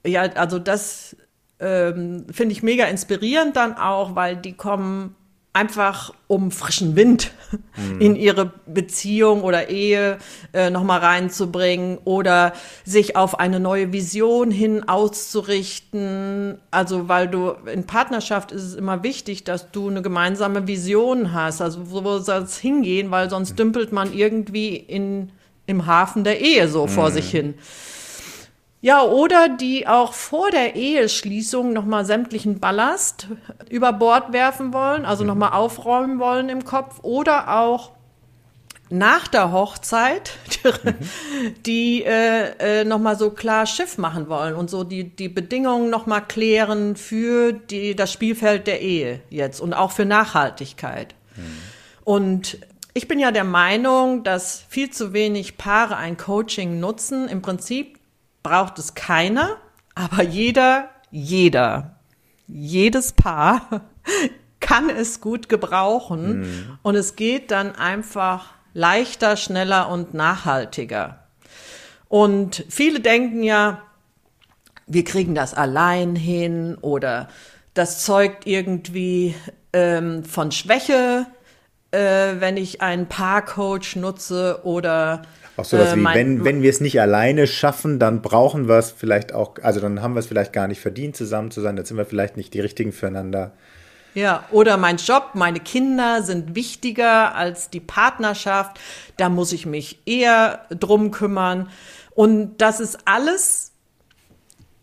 [0.06, 1.16] ja also das
[1.60, 5.16] ähm, finde ich mega inspirierend dann auch, weil die kommen
[5.54, 7.30] einfach um frischen Wind
[7.76, 8.00] mhm.
[8.00, 10.18] in ihre Beziehung oder Ehe
[10.52, 12.52] äh, nochmal reinzubringen oder
[12.84, 16.58] sich auf eine neue Vision hin auszurichten.
[16.72, 21.62] Also weil du in Partnerschaft ist es immer wichtig, dass du eine gemeinsame Vision hast.
[21.62, 23.56] Also wo soll es hingehen, weil sonst mhm.
[23.56, 25.30] dümpelt man irgendwie in,
[25.66, 26.90] im Hafen der Ehe so mhm.
[26.90, 27.54] vor sich hin.
[28.84, 33.28] Ja, oder die auch vor der Eheschließung nochmal sämtlichen Ballast
[33.70, 35.28] über Bord werfen wollen, also mhm.
[35.28, 36.98] nochmal aufräumen wollen im Kopf.
[37.00, 37.92] Oder auch
[38.90, 40.92] nach der Hochzeit, mhm.
[41.64, 46.20] die äh, äh, nochmal so klar Schiff machen wollen und so die, die Bedingungen nochmal
[46.20, 51.14] klären für die, das Spielfeld der Ehe jetzt und auch für Nachhaltigkeit.
[51.36, 51.42] Mhm.
[52.04, 52.58] Und
[52.92, 57.28] ich bin ja der Meinung, dass viel zu wenig Paare ein Coaching nutzen.
[57.28, 57.93] Im Prinzip
[58.44, 59.56] braucht es keiner,
[59.96, 61.96] aber jeder, jeder,
[62.46, 63.80] jedes Paar
[64.60, 66.78] kann es gut gebrauchen mhm.
[66.82, 71.24] und es geht dann einfach leichter, schneller und nachhaltiger.
[72.08, 73.82] Und viele denken ja,
[74.86, 77.28] wir kriegen das allein hin oder
[77.72, 79.34] das zeugt irgendwie
[79.72, 81.26] ähm, von Schwäche,
[81.90, 85.22] äh, wenn ich einen Paarcoach nutze oder
[85.56, 88.78] auch so was äh, wie, wenn, wenn wir es nicht alleine schaffen, dann brauchen wir
[88.78, 91.76] es vielleicht auch, also dann haben wir es vielleicht gar nicht verdient, zusammen zu sein,
[91.76, 93.52] dann sind wir vielleicht nicht die richtigen füreinander.
[94.14, 98.78] Ja, oder mein Job, meine Kinder sind wichtiger als die Partnerschaft,
[99.16, 101.68] da muss ich mich eher drum kümmern.
[102.14, 103.72] Und das ist alles,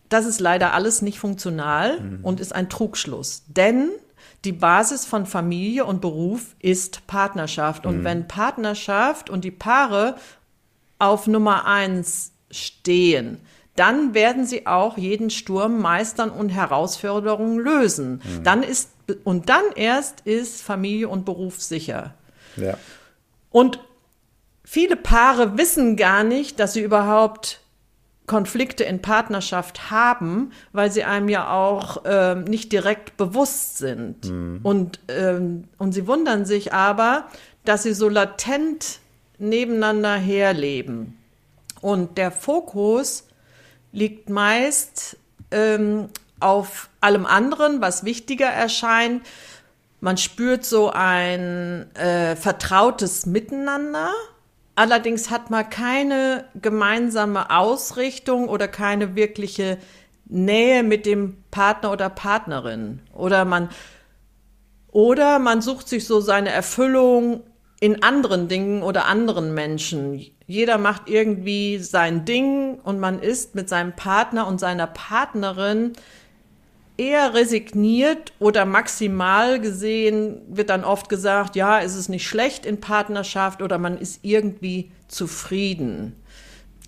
[0.10, 2.20] das ist leider alles nicht funktional mhm.
[2.24, 3.44] und ist ein Trugschluss.
[3.48, 3.92] Denn
[4.44, 7.86] die Basis von Familie und Beruf ist Partnerschaft.
[7.86, 8.04] Und mhm.
[8.04, 10.16] wenn Partnerschaft und die Paare
[11.02, 13.40] auf Nummer eins stehen,
[13.76, 18.22] dann werden sie auch jeden Sturm meistern und Herausforderungen lösen.
[18.24, 18.44] Mhm.
[18.44, 18.92] Dann ist,
[19.24, 22.14] und dann erst ist Familie und Beruf sicher.
[22.58, 22.78] Ja.
[23.50, 23.80] Und
[24.64, 27.62] viele Paare wissen gar nicht, dass sie überhaupt
[28.28, 34.30] Konflikte in Partnerschaft haben, weil sie einem ja auch äh, nicht direkt bewusst sind.
[34.30, 34.60] Mhm.
[34.64, 37.26] Und, ähm, und sie wundern sich aber,
[37.66, 39.01] dass sie so latent
[39.42, 41.18] nebeneinander herleben.
[41.82, 43.28] Und der Fokus
[43.92, 45.18] liegt meist
[45.52, 49.26] ähm, auf allem anderen, was wichtiger erscheint.
[50.00, 54.12] Man spürt so ein äh, vertrautes Miteinander.
[54.76, 59.78] Allerdings hat man keine gemeinsame Ausrichtung oder keine wirkliche
[60.26, 63.02] Nähe mit dem Partner oder Partnerin.
[63.14, 63.70] Oder man,
[64.92, 67.44] oder man sucht sich so seine Erfüllung
[67.82, 70.24] in anderen Dingen oder anderen Menschen.
[70.46, 75.94] Jeder macht irgendwie sein Ding und man ist mit seinem Partner und seiner Partnerin
[76.96, 82.80] eher resigniert oder maximal gesehen wird dann oft gesagt, ja, ist es nicht schlecht in
[82.80, 86.16] Partnerschaft oder man ist irgendwie zufrieden.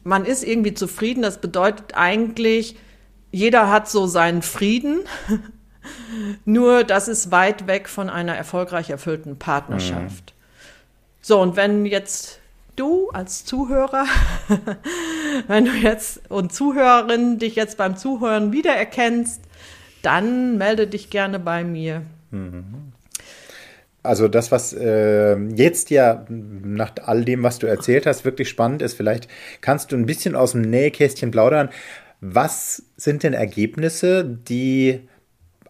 [0.03, 2.75] Man ist irgendwie zufrieden, das bedeutet eigentlich,
[3.31, 4.99] jeder hat so seinen Frieden,
[6.45, 10.29] nur das ist weit weg von einer erfolgreich erfüllten Partnerschaft.
[10.29, 10.32] Mhm.
[11.25, 12.41] So, und wenn jetzt
[12.75, 14.05] du als Zuhörer,
[15.47, 19.41] wenn du jetzt und Zuhörerin dich jetzt beim Zuhören wiedererkennst,
[20.01, 22.01] dann melde dich gerne bei mir.
[24.03, 28.81] Also das, was äh, jetzt ja nach all dem, was du erzählt hast, wirklich spannend
[28.81, 29.29] ist, vielleicht
[29.61, 31.69] kannst du ein bisschen aus dem Nähkästchen plaudern.
[32.19, 35.07] Was sind denn Ergebnisse, die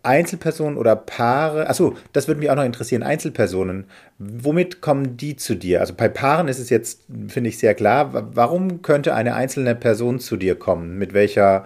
[0.03, 3.85] Einzelpersonen oder Paare, achso, das würde mich auch noch interessieren, Einzelpersonen,
[4.19, 5.79] womit kommen die zu dir?
[5.79, 10.19] Also bei Paaren ist es jetzt, finde ich, sehr klar, warum könnte eine einzelne Person
[10.19, 10.97] zu dir kommen?
[10.97, 11.65] Mit welcher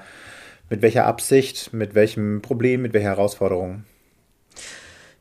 [0.69, 3.83] mit welcher Absicht, mit welchem Problem, mit welcher Herausforderung?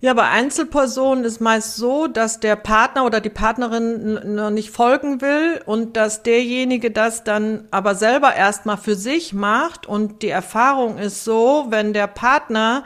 [0.00, 5.22] Ja, bei Einzelpersonen ist meist so, dass der Partner oder die Partnerin noch nicht folgen
[5.22, 9.86] will und dass derjenige das dann aber selber erstmal für sich macht.
[9.86, 12.84] Und die Erfahrung ist so, wenn der Partner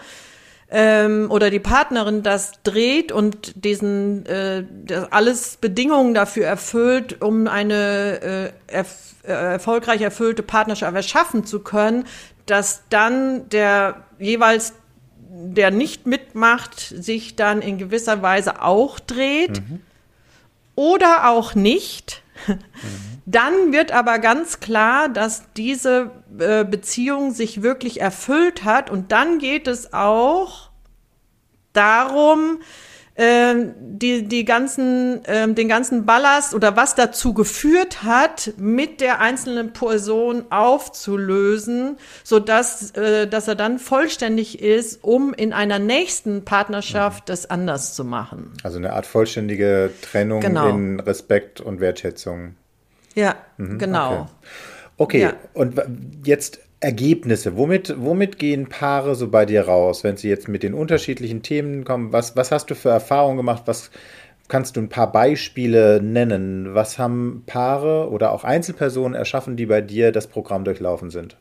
[0.70, 4.64] ähm, oder die Partnerin das dreht und diesen äh,
[5.11, 12.05] alles Bedingungen dafür erfüllt, um eine äh, erf äh, erfolgreich erfüllte Partnerschaft erschaffen zu können,
[12.46, 14.75] dass dann der jeweils
[15.33, 19.81] der nicht mitmacht, sich dann in gewisser Weise auch dreht mhm.
[20.75, 22.23] oder auch nicht.
[22.47, 22.59] Mhm.
[23.27, 29.38] Dann wird aber ganz klar, dass diese äh, Beziehung sich wirklich erfüllt hat und dann
[29.38, 30.71] geht es auch
[31.73, 32.59] darum,
[33.22, 39.20] ähm, die, die ganzen, ähm, den ganzen Ballast oder was dazu geführt hat, mit der
[39.20, 46.46] einzelnen Person aufzulösen, so dass, äh, dass er dann vollständig ist, um in einer nächsten
[46.46, 48.54] Partnerschaft das anders zu machen.
[48.62, 50.70] Also eine Art vollständige Trennung genau.
[50.70, 52.54] in Respekt und Wertschätzung.
[53.14, 54.30] Ja, mhm, genau.
[54.96, 55.20] Okay, okay.
[55.20, 55.33] Ja.
[55.52, 55.78] und
[56.24, 57.57] jetzt Ergebnisse.
[57.57, 61.85] Womit, womit gehen Paare so bei dir raus, wenn sie jetzt mit den unterschiedlichen Themen
[61.85, 62.12] kommen?
[62.12, 63.64] Was, was hast du für Erfahrungen gemacht?
[63.66, 63.90] Was
[64.49, 66.75] kannst du ein paar Beispiele nennen?
[66.75, 71.37] Was haben Paare oder auch Einzelpersonen erschaffen, die bei dir das Programm durchlaufen sind?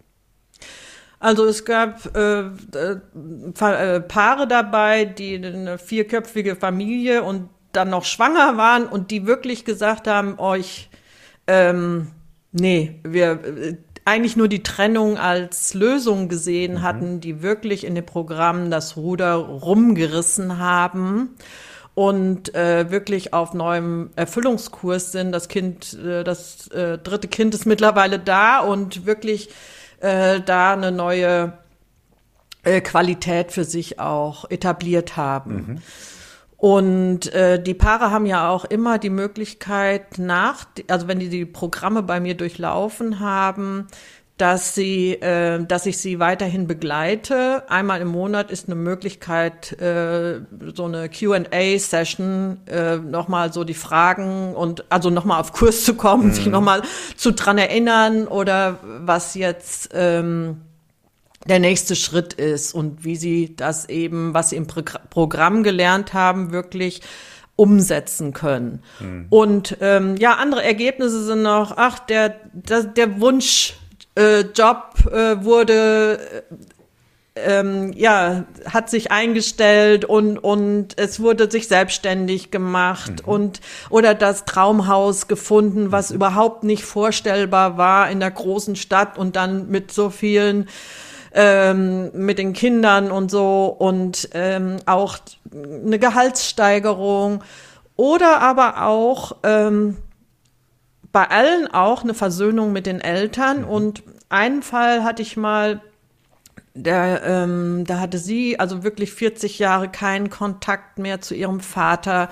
[1.21, 2.97] Also es gab äh, äh,
[3.61, 9.65] äh Paare dabei, die eine vierköpfige Familie und dann noch schwanger waren und die wirklich
[9.65, 10.89] gesagt haben, euch,
[11.47, 12.07] ähm,
[12.51, 13.77] nee, wir
[14.09, 16.81] eigentlich nur die Trennung als Lösung gesehen mhm.
[16.81, 21.35] hatten, die wirklich in dem Programm das Ruder rumgerissen haben
[21.93, 25.31] und äh, wirklich auf neuem Erfüllungskurs sind.
[25.31, 29.49] Das Kind, äh, das äh, dritte Kind ist mittlerweile da und wirklich
[29.99, 31.53] äh, da eine neue
[32.63, 35.53] äh, Qualität für sich auch etabliert haben.
[35.53, 35.81] Mhm.
[36.59, 41.45] Und äh, die Paare haben ja auch immer die Möglichkeit nach, also wenn die die
[41.45, 43.87] Programme bei mir durchlaufen haben,
[44.39, 47.63] dass sie, äh, dass ich sie weiterhin begleite.
[47.69, 50.41] Einmal im Monat ist eine Möglichkeit, äh,
[50.73, 56.27] so eine Q&A-Session, äh, nochmal so die Fragen und also nochmal auf Kurs zu kommen,
[56.27, 56.31] mhm.
[56.33, 56.81] sich nochmal
[57.15, 60.61] zu dran erinnern oder was jetzt ähm,
[61.45, 66.13] der nächste Schritt ist und wie sie das eben, was sie im Pro Programm gelernt
[66.13, 67.01] haben, wirklich
[67.55, 68.83] umsetzen können.
[68.99, 69.27] Mhm.
[69.29, 73.75] Und ähm, ja, andere Ergebnisse sind noch, ach, der, der, der Wunsch,
[74.15, 76.43] äh, Job äh, wurde
[77.45, 83.31] ähm, ja, hat sich eingestellt und, und es wurde sich selbstständig gemacht mhm.
[83.31, 86.17] und oder das Traumhaus gefunden, was mhm.
[86.17, 90.67] überhaupt nicht vorstellbar war in der großen Stadt und dann mit so vielen
[91.33, 95.17] ähm, mit den Kindern und so und ähm, auch
[95.51, 97.43] eine Gehaltssteigerung
[97.95, 99.97] oder aber auch ähm,
[101.11, 103.61] bei allen auch eine Versöhnung mit den Eltern.
[103.61, 103.67] Mhm.
[103.67, 105.81] Und einen Fall hatte ich mal,
[106.73, 112.29] der, ähm, da hatte sie also wirklich 40 Jahre keinen Kontakt mehr zu ihrem Vater.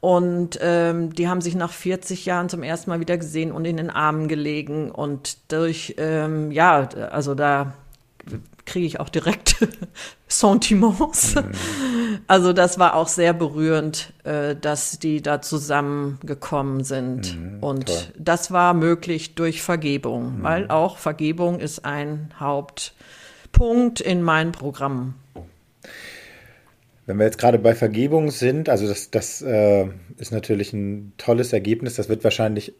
[0.00, 3.76] Und ähm, die haben sich nach 40 Jahren zum ersten Mal wieder gesehen und in
[3.76, 4.90] den Armen gelegen.
[4.90, 7.74] Und durch, ähm, ja, also da
[8.64, 9.56] kriege ich auch direkt
[10.28, 11.34] Sentiments.
[11.34, 12.20] Mhm.
[12.26, 17.36] Also das war auch sehr berührend, äh, dass die da zusammengekommen sind.
[17.36, 17.96] Mhm, und toll.
[18.18, 20.42] das war möglich durch Vergebung, mhm.
[20.42, 25.14] weil auch Vergebung ist ein Hauptpunkt in meinem Programm.
[27.06, 31.52] Wenn wir jetzt gerade bei Vergebung sind, also das, das äh, ist natürlich ein tolles
[31.52, 31.96] Ergebnis.
[31.96, 32.72] Das wird wahrscheinlich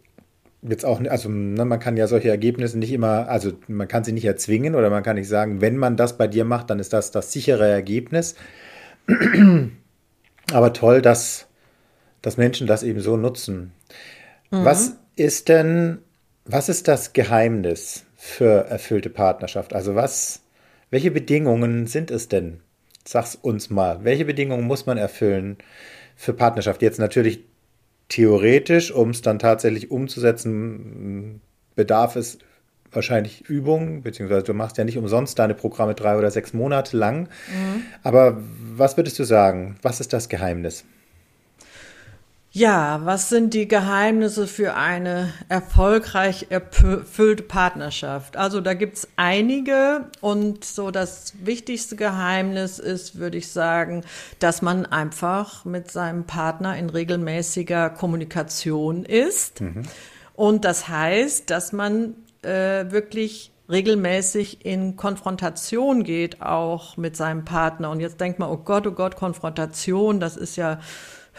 [0.62, 4.12] jetzt auch, also ne, man kann ja solche Ergebnisse nicht immer, also man kann sie
[4.12, 6.92] nicht erzwingen oder man kann nicht sagen, wenn man das bei dir macht, dann ist
[6.92, 8.34] das das sichere Ergebnis.
[10.52, 11.46] Aber toll, dass,
[12.22, 13.72] dass Menschen das eben so nutzen.
[14.50, 14.64] Mhm.
[14.64, 15.98] Was ist denn,
[16.44, 19.74] was ist das Geheimnis für erfüllte Partnerschaft?
[19.74, 20.42] Also was,
[20.90, 22.60] welche Bedingungen sind es denn?
[23.06, 24.04] Sag's uns mal.
[24.04, 25.56] Welche Bedingungen muss man erfüllen
[26.16, 26.82] für Partnerschaft?
[26.82, 27.44] Jetzt natürlich
[28.10, 31.40] theoretisch, um es dann tatsächlich umzusetzen,
[31.74, 32.38] bedarf es
[32.92, 37.22] wahrscheinlich Übung, beziehungsweise du machst ja nicht umsonst deine Programme drei oder sechs Monate lang.
[37.22, 37.84] Mhm.
[38.02, 38.36] Aber
[38.76, 39.76] was würdest du sagen?
[39.80, 40.84] Was ist das Geheimnis?
[42.52, 48.36] Ja, was sind die Geheimnisse für eine erfolgreich erfüllte Partnerschaft?
[48.36, 54.02] Also da gibt's einige und so das wichtigste Geheimnis ist, würde ich sagen,
[54.40, 59.60] dass man einfach mit seinem Partner in regelmäßiger Kommunikation ist.
[59.60, 59.84] Mhm.
[60.34, 67.90] Und das heißt, dass man äh, wirklich regelmäßig in Konfrontation geht, auch mit seinem Partner.
[67.90, 70.80] Und jetzt denkt man, oh Gott, oh Gott, Konfrontation, das ist ja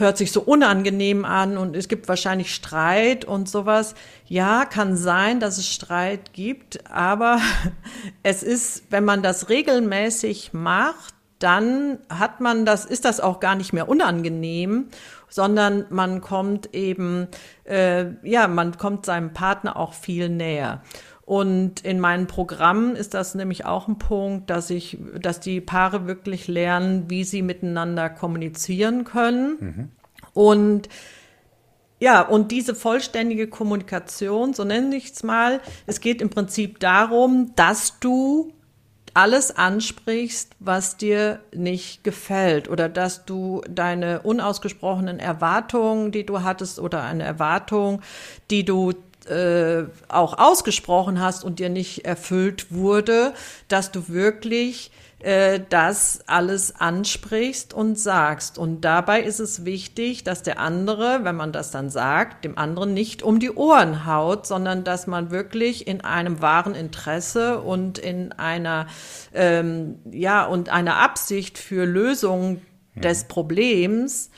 [0.02, 3.96] hört sich so unangenehm an und es gibt wahrscheinlich Streit und sowas.
[4.26, 7.40] Ja, kann sein, dass es Streit gibt, aber
[8.24, 13.56] es ist, wenn man das regelmäßig macht, dann hat man das, ist das auch gar
[13.56, 14.90] nicht mehr unangenehm,
[15.28, 17.28] sondern man kommt eben,
[17.64, 20.82] äh, ja, man kommt seinem Partner auch viel näher.
[21.24, 26.08] Und in meinen Programmen ist das nämlich auch ein Punkt, dass ich, dass die Paare
[26.08, 29.58] wirklich lernen, wie sie miteinander kommunizieren können.
[29.60, 29.92] Mhm.
[30.34, 30.90] Und
[32.00, 37.54] ja, und diese vollständige Kommunikation, so nenne ich es mal, es geht im Prinzip darum,
[37.56, 38.52] dass du
[39.14, 46.80] alles ansprichst, was dir nicht gefällt oder dass du deine unausgesprochenen Erwartungen, die du hattest
[46.80, 48.02] oder eine Erwartung,
[48.50, 48.94] die du
[49.28, 53.34] äh, auch ausgesprochen hast und dir nicht erfüllt wurde,
[53.68, 54.92] dass du wirklich
[55.24, 58.58] äh, das alles ansprichst und sagst.
[58.58, 62.96] Und dabei ist es wichtig, dass der andere, wenn man das dann sagt, dem anderen
[62.96, 68.32] nicht um die Ohren haut, sondern dass man wirklich in einem wahren Interesse und in
[68.32, 68.88] einer,
[69.34, 72.62] ähm, ja, und einer Absicht für Lösung
[72.96, 74.32] des Problems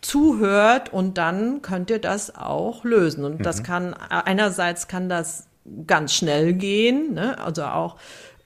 [0.00, 3.24] zuhört und dann könnt ihr das auch lösen.
[3.24, 3.42] Und mhm.
[3.42, 5.46] das kann, einerseits kann das
[5.86, 7.38] ganz schnell gehen, ne?
[7.38, 7.96] also auch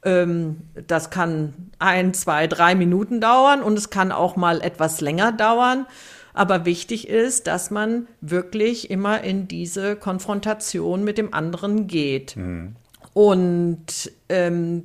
[0.05, 5.33] ähm, das kann ein, zwei, drei Minuten dauern und es kann auch mal etwas länger
[5.33, 5.87] dauern.
[6.35, 12.37] Aber wichtig ist, dass man wirklich immer in diese Konfrontation mit dem anderen geht.
[12.37, 12.75] Mhm.
[13.12, 14.83] Und ähm,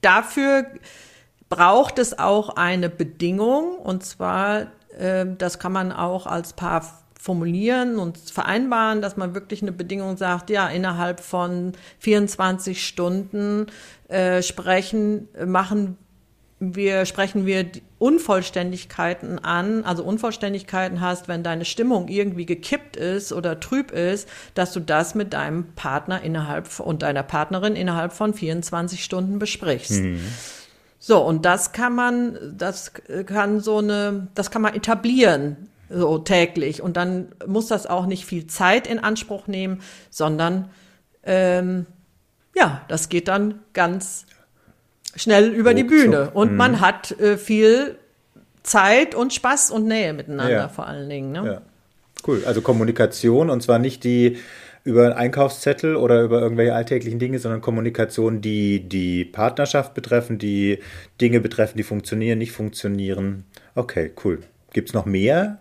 [0.00, 0.66] dafür
[1.48, 4.66] braucht es auch eine Bedingung, und zwar
[5.38, 6.82] das kann man auch als Paar
[7.20, 13.66] formulieren und vereinbaren, dass man wirklich eine Bedingung sagt, ja, innerhalb von 24 Stunden
[14.08, 15.98] äh, sprechen, machen
[16.60, 17.66] wir, sprechen wir
[17.98, 24.72] Unvollständigkeiten an, also Unvollständigkeiten hast, wenn deine Stimmung irgendwie gekippt ist oder trüb ist, dass
[24.72, 30.02] du das mit deinem Partner innerhalb und deiner Partnerin innerhalb von 24 Stunden besprichst.
[30.02, 30.20] Mhm.
[31.02, 32.92] So, und das kann man, das
[33.24, 36.82] kann so eine, das kann man etablieren, so täglich.
[36.82, 40.70] Und dann muss das auch nicht viel Zeit in Anspruch nehmen, sondern
[41.24, 41.86] ähm,
[42.54, 44.26] ja, das geht dann ganz
[45.16, 46.30] schnell über die Bühne.
[46.32, 46.56] Und mhm.
[46.58, 47.96] man hat äh, viel
[48.62, 50.68] Zeit und Spaß und Nähe miteinander ja.
[50.68, 51.32] vor allen Dingen.
[51.32, 51.44] Ne?
[51.46, 51.62] Ja.
[52.26, 52.42] Cool.
[52.44, 54.38] Also Kommunikation und zwar nicht die
[54.84, 60.78] über einen Einkaufszettel oder über irgendwelche alltäglichen Dinge, sondern Kommunikation, die die Partnerschaft betreffen, die
[61.20, 63.44] Dinge betreffen, die funktionieren, nicht funktionieren.
[63.74, 64.40] Okay, cool.
[64.72, 65.58] Gibt es noch mehr?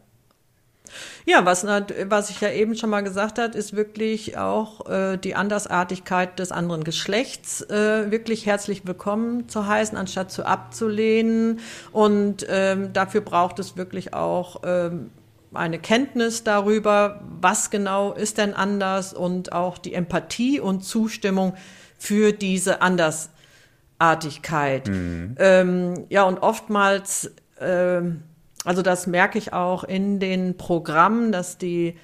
[1.25, 5.35] Ja, was, was ich ja eben schon mal gesagt hat, ist wirklich auch äh, die
[5.35, 11.59] Andersartigkeit des anderen Geschlechts äh, wirklich herzlich willkommen zu heißen, anstatt zu abzulehnen.
[11.91, 15.11] Und ähm, dafür braucht es wirklich auch ähm,
[15.53, 21.53] eine Kenntnis darüber, was genau ist denn anders und auch die Empathie und Zustimmung
[21.97, 24.87] für diese Andersartigkeit.
[24.87, 25.35] Mhm.
[25.37, 28.23] Ähm, ja, und oftmals, ähm,
[28.63, 31.97] also das merke ich auch in den Programmen, dass die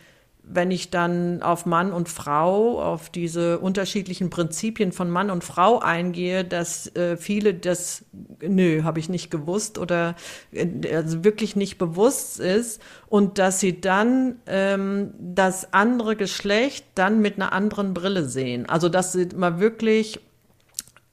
[0.48, 5.80] wenn ich dann auf Mann und Frau, auf diese unterschiedlichen Prinzipien von Mann und Frau
[5.80, 8.06] eingehe, dass äh, viele das,
[8.42, 10.16] nö, habe ich nicht gewusst oder
[10.52, 17.22] äh, also wirklich nicht bewusst ist und dass sie dann ähm, das andere Geschlecht dann
[17.22, 18.68] mit einer anderen Brille sehen.
[18.70, 20.20] Also dass sie mal wirklich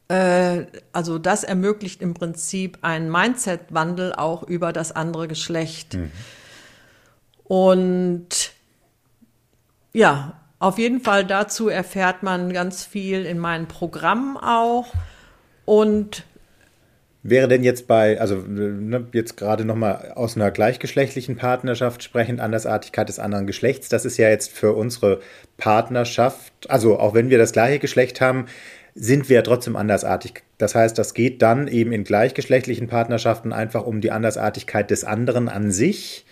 [0.08, 5.94] äh, also das ermöglicht im Prinzip einen Mindset-Wandel auch über das andere Geschlecht.
[5.94, 6.10] Mhm.
[7.44, 8.41] Und
[9.92, 14.92] ja, auf jeden Fall dazu erfährt man ganz viel in meinen Programmen auch.
[15.64, 16.24] Und
[17.24, 23.08] Wäre denn jetzt bei, also ne, jetzt gerade nochmal aus einer gleichgeschlechtlichen Partnerschaft sprechend, Andersartigkeit
[23.08, 25.20] des anderen Geschlechts, das ist ja jetzt für unsere
[25.56, 28.46] Partnerschaft, also auch wenn wir das gleiche Geschlecht haben,
[28.96, 30.42] sind wir ja trotzdem andersartig.
[30.58, 35.48] Das heißt, das geht dann eben in gleichgeschlechtlichen Partnerschaften einfach um die Andersartigkeit des anderen
[35.48, 36.26] an sich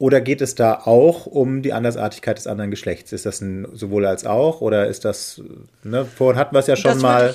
[0.00, 3.12] oder geht es da auch um die Andersartigkeit des anderen Geschlechts?
[3.12, 5.42] Ist das ein sowohl als auch oder ist das,
[5.84, 7.34] ne, vorhin hatten wir es ja schon das mal,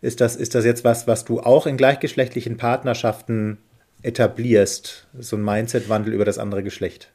[0.00, 3.58] ist das, ist das jetzt was, was du auch in gleichgeschlechtlichen Partnerschaften
[4.02, 7.10] etablierst, so ein Mindset-Wandel über das andere Geschlecht?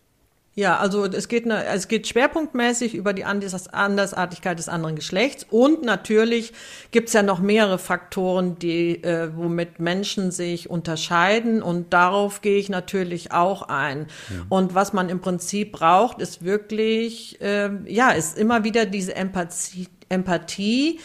[0.60, 5.84] Ja, also es geht, ne, es geht schwerpunktmäßig über die Andersartigkeit des anderen Geschlechts und
[5.84, 6.52] natürlich
[6.92, 12.68] gibt's ja noch mehrere Faktoren, die äh, womit Menschen sich unterscheiden und darauf gehe ich
[12.68, 14.08] natürlich auch ein.
[14.30, 14.46] Ja.
[14.50, 19.88] Und was man im Prinzip braucht, ist wirklich, äh, ja, ist immer wieder diese Empathie,
[20.10, 21.00] Empathie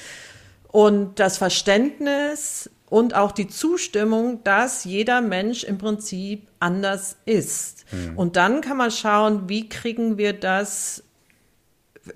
[0.66, 7.86] und das Verständnis und auch die Zustimmung, dass jeder Mensch im Prinzip anders ist.
[7.92, 8.18] Mhm.
[8.18, 11.02] Und dann kann man schauen, wie kriegen wir das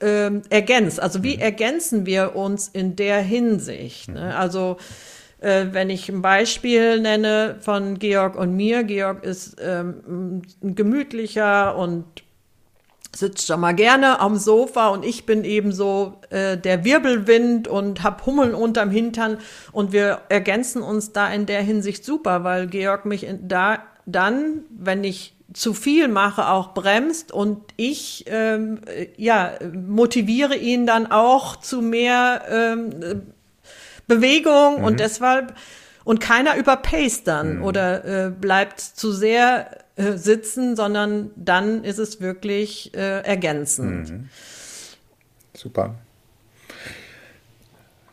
[0.00, 1.00] ähm, ergänzt.
[1.00, 1.42] Also wie mhm.
[1.42, 4.08] ergänzen wir uns in der Hinsicht?
[4.08, 4.26] Ne?
[4.26, 4.36] Mhm.
[4.36, 4.76] Also
[5.40, 11.76] äh, wenn ich ein Beispiel nenne von Georg und mir, Georg ist ähm, ein gemütlicher
[11.76, 12.04] und
[13.14, 18.02] sitzt schon mal gerne am Sofa und ich bin eben so äh, der Wirbelwind und
[18.02, 19.38] hab Hummeln unterm Hintern
[19.72, 24.64] und wir ergänzen uns da in der Hinsicht super, weil Georg mich in, da dann,
[24.70, 28.80] wenn ich zu viel mache, auch bremst und ich ähm,
[29.16, 33.22] ja motiviere ihn dann auch zu mehr ähm,
[34.06, 34.84] Bewegung mhm.
[34.84, 35.54] und deshalb
[36.04, 37.64] und keiner überpaced dann mhm.
[37.64, 44.10] oder äh, bleibt zu sehr äh, sitzen, sondern dann ist es wirklich äh, ergänzend.
[44.10, 44.28] Mhm.
[45.54, 45.96] Super.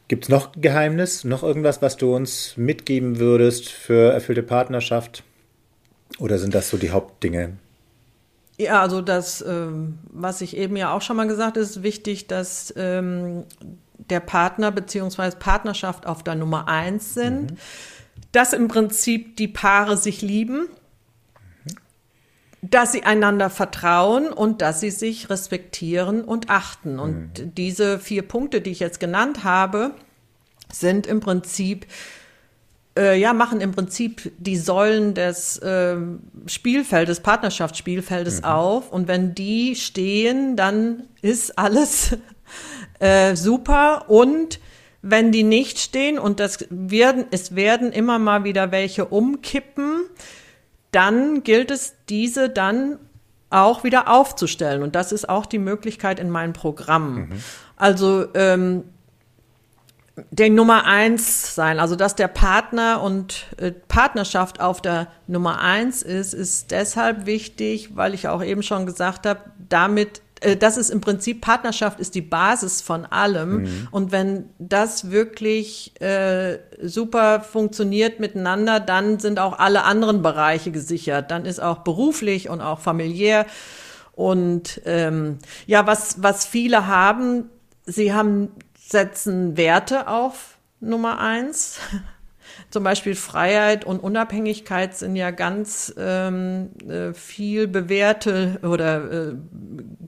[0.07, 5.23] Gibt es noch Geheimnis, noch irgendwas, was du uns mitgeben würdest für erfüllte Partnerschaft?
[6.19, 7.57] Oder sind das so die Hauptdinge?
[8.57, 12.27] Ja, also das, ähm, was ich eben ja auch schon mal gesagt habe, ist wichtig,
[12.27, 13.43] dass ähm,
[13.97, 17.57] der Partner beziehungsweise Partnerschaft auf der Nummer eins sind, mhm.
[18.31, 20.67] dass im Prinzip die Paare sich lieben.
[22.72, 26.99] Dass sie einander vertrauen und dass sie sich respektieren und achten.
[26.99, 27.55] Und mhm.
[27.55, 29.91] diese vier Punkte, die ich jetzt genannt habe,
[30.72, 31.86] sind im Prinzip
[32.97, 35.97] äh, ja, machen im Prinzip die Säulen des äh,
[36.45, 38.45] Spielfeldes, Partnerschaftsspielfeldes mhm.
[38.45, 38.91] auf.
[38.91, 42.18] Und wenn die stehen, dann ist alles
[42.99, 44.05] äh, super.
[44.07, 44.59] Und
[45.01, 50.05] wenn die nicht stehen und das werden, es werden immer mal wieder welche umkippen,
[50.96, 53.00] dann gilt es, diese dann
[53.50, 54.82] auch wieder aufzustellen.
[54.82, 57.30] Und das ist auch die Möglichkeit in meinen Programmen.
[57.30, 57.43] Mhm.
[57.76, 58.84] Also ähm,
[60.32, 61.80] der Nummer eins sein.
[61.80, 67.96] Also dass der Partner und äh, Partnerschaft auf der Nummer eins ist, ist deshalb wichtig,
[67.96, 70.22] weil ich auch eben schon gesagt habe, damit
[70.57, 73.63] das ist im Prinzip Partnerschaft ist die Basis von allem.
[73.63, 73.88] Mhm.
[73.91, 81.31] Und wenn das wirklich äh, super funktioniert miteinander, dann sind auch alle anderen Bereiche gesichert.
[81.31, 83.45] Dann ist auch beruflich und auch familiär.
[84.13, 87.49] Und ähm, ja, was, was viele haben,
[87.86, 91.79] sie haben setzen Werte auf Nummer eins.
[92.76, 99.34] Zum Beispiel Freiheit und Unabhängigkeit sind ja ganz ähm, äh, viel bewährte oder äh,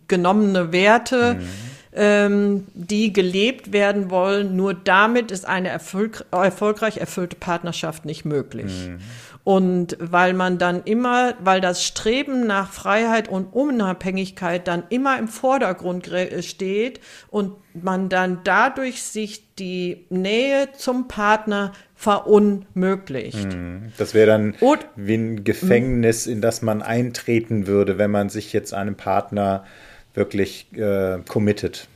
[0.10, 1.48] genommene Werte, mhm.
[1.94, 4.58] ähm, die gelebt werden wollen.
[4.58, 8.90] Nur damit ist eine erfolg erfolgreich erfüllte Partnerschaft nicht möglich.
[8.90, 8.98] Mhm.
[9.46, 15.30] Und weil man dann immer, weil das Streben nach Freiheit und Unabhängigkeit dann immer im
[15.30, 16.12] Vordergrund
[16.42, 17.00] steht
[17.30, 23.54] und man dann dadurch sich die Nähe zum Partner verunmöglicht.
[23.54, 23.92] Mhm.
[23.98, 28.54] Das wäre dann und, wie ein Gefängnis, in das man eintreten würde, wenn man sich
[28.54, 29.66] jetzt einem Partner
[30.14, 31.88] wirklich äh, committet.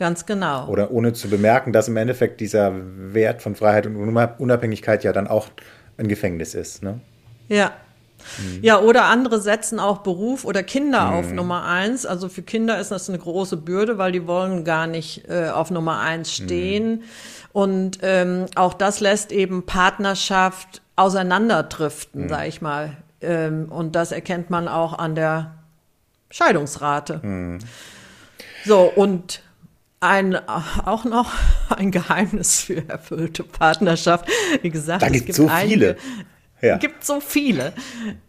[0.00, 0.68] Ganz genau.
[0.68, 5.28] Oder ohne zu bemerken, dass im Endeffekt dieser Wert von Freiheit und Unabhängigkeit ja dann
[5.28, 5.48] auch
[5.96, 6.82] ein Gefängnis ist.
[6.82, 7.00] Ne?
[7.48, 7.72] Ja,
[8.38, 8.62] Mhm.
[8.62, 11.14] Ja, oder andere setzen auch Beruf oder Kinder mhm.
[11.14, 12.06] auf Nummer eins.
[12.06, 15.70] Also für Kinder ist das eine große Bürde, weil die wollen gar nicht äh, auf
[15.70, 16.44] Nummer eins mhm.
[16.44, 16.90] stehen.
[16.90, 17.02] Mhm.
[17.52, 22.28] Und ähm, auch das lässt eben Partnerschaft auseinanderdriften, mhm.
[22.28, 22.96] sag ich mal.
[23.20, 25.54] Ähm, und das erkennt man auch an der
[26.30, 27.20] Scheidungsrate.
[27.22, 27.58] Mhm.
[28.64, 29.42] So, und
[30.00, 31.32] ein, auch noch
[31.70, 34.28] ein Geheimnis für erfüllte Partnerschaft.
[34.62, 35.96] Wie gesagt, da es gibt so einige, viele.
[36.60, 36.76] Ja.
[36.76, 37.72] gibt so viele.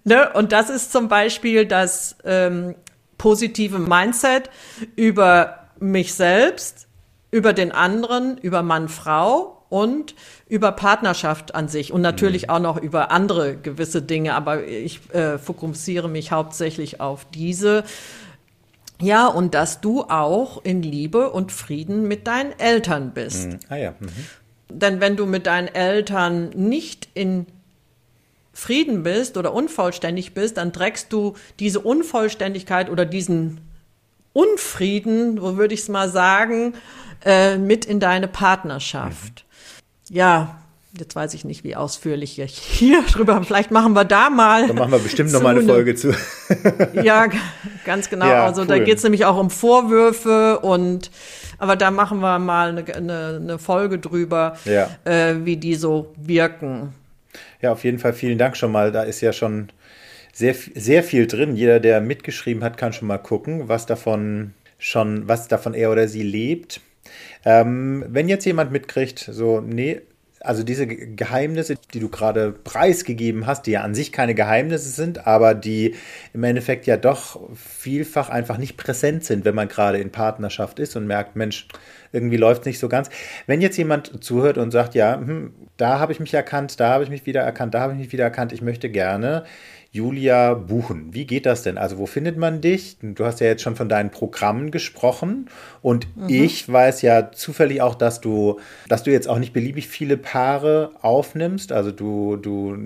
[0.03, 0.32] Ne?
[0.34, 2.75] Und das ist zum Beispiel das ähm,
[3.17, 4.49] positive Mindset
[4.95, 6.88] über mich selbst,
[7.32, 10.15] über den anderen, über Mann, Frau und
[10.47, 12.49] über Partnerschaft an sich und natürlich mhm.
[12.49, 17.84] auch noch über andere gewisse Dinge, aber ich äh, fokussiere mich hauptsächlich auf diese.
[19.01, 23.47] Ja, und dass du auch in Liebe und Frieden mit deinen Eltern bist.
[23.47, 23.59] Mhm.
[23.69, 23.91] Ah ja.
[23.99, 24.09] Mhm.
[24.71, 27.45] Denn wenn du mit deinen Eltern nicht in
[28.60, 33.62] Frieden bist oder unvollständig bist, dann trägst du diese Unvollständigkeit oder diesen
[34.34, 36.74] Unfrieden, wo würde ich es mal sagen,
[37.26, 39.45] äh, mit in deine Partnerschaft.
[40.10, 40.16] Mhm.
[40.16, 40.60] Ja,
[40.97, 43.41] jetzt weiß ich nicht, wie ausführlich ich hier drüber.
[43.43, 44.68] Vielleicht machen wir da mal.
[44.68, 46.14] Da machen wir bestimmt noch mal eine Folge zu.
[47.01, 47.28] ja,
[47.86, 48.28] ganz genau.
[48.28, 48.68] Ja, also cool.
[48.68, 51.12] da geht es nämlich auch um Vorwürfe und
[51.57, 54.89] aber da machen wir mal eine, eine, eine Folge drüber, ja.
[55.05, 56.93] äh, wie die so wirken.
[57.62, 58.91] Ja, auf jeden Fall vielen Dank schon mal.
[58.91, 59.70] Da ist ja schon
[60.34, 61.55] sehr, sehr viel drin.
[61.55, 66.07] Jeder, der mitgeschrieben hat, kann schon mal gucken, was davon schon, was davon er oder
[66.07, 66.82] sie lebt.
[67.45, 70.01] Ähm, wenn jetzt jemand mitkriegt, so, nee,
[70.41, 75.27] also diese Geheimnisse, die du gerade preisgegeben hast, die ja an sich keine Geheimnisse sind,
[75.27, 75.95] aber die
[76.33, 80.95] im Endeffekt ja doch vielfach einfach nicht präsent sind, wenn man gerade in Partnerschaft ist
[80.95, 81.67] und merkt, Mensch,
[82.11, 83.09] irgendwie läuft es nicht so ganz.
[83.47, 87.03] Wenn jetzt jemand zuhört und sagt, ja, hm, da habe ich mich erkannt, da habe
[87.03, 89.43] ich mich wieder erkannt, da habe ich mich wieder erkannt, ich möchte gerne
[89.91, 91.15] Julia buchen.
[91.15, 91.79] Wie geht das denn?
[91.79, 92.97] Also wo findet man dich?
[93.01, 95.49] Du hast ja jetzt schon von deinen Programmen gesprochen
[95.81, 96.29] und mhm.
[96.29, 100.91] ich weiß ja zufällig auch, dass du, dass du jetzt auch nicht beliebig viele Paare
[101.01, 101.71] aufnimmst.
[101.71, 102.77] Also du, du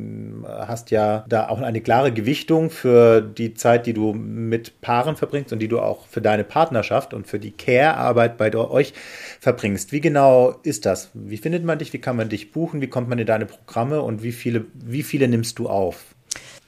[0.48, 5.52] hast ja da auch eine klare Gewichtung für die Zeit, die du mit Paaren verbringst
[5.52, 8.94] und die du auch für deine Partnerschaft und für die Care-Arbeit bei euch
[9.42, 9.92] verbringst.
[9.92, 11.10] Wie genau ist das?
[11.14, 11.92] Wie findet man dich?
[11.92, 12.80] Wie kann man dich buchen?
[12.80, 16.13] Wie kommt man in deine Programme und wie viele, wie viele nimmst du auf?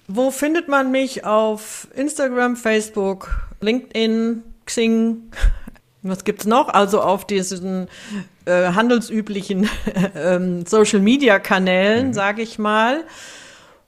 [0.08, 1.26] Wo findet man mich?
[1.26, 5.32] Auf Instagram, Facebook, LinkedIn, Xing.
[6.03, 6.70] Was gibt's noch?
[6.70, 7.88] Also auf diesen
[8.45, 9.64] äh, handelsüblichen
[10.14, 12.14] äh, Social Media Kanälen, mhm.
[12.14, 13.06] sage ich mal.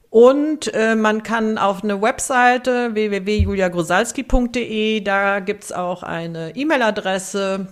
[0.10, 7.68] Und äh, man kann auf eine Webseite www.juliagrosalski.de, da gibt's auch eine E-Mail-Adresse.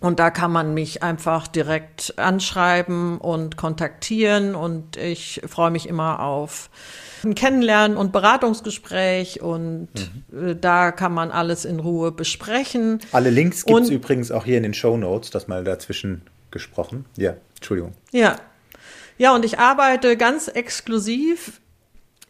[0.00, 4.54] Und da kann man mich einfach direkt anschreiben und kontaktieren.
[4.54, 6.70] Und ich freue mich immer auf
[7.22, 10.50] ein Kennenlernen und Beratungsgespräch und mhm.
[10.50, 13.00] Äh, da kann man alles in Ruhe besprechen.
[13.12, 17.04] Alle Links gibt es übrigens auch hier in den Show Notes, das mal dazwischen gesprochen.
[17.16, 17.92] Ja, Entschuldigung.
[18.12, 18.36] Ja.
[19.18, 21.60] Ja, und ich arbeite ganz exklusiv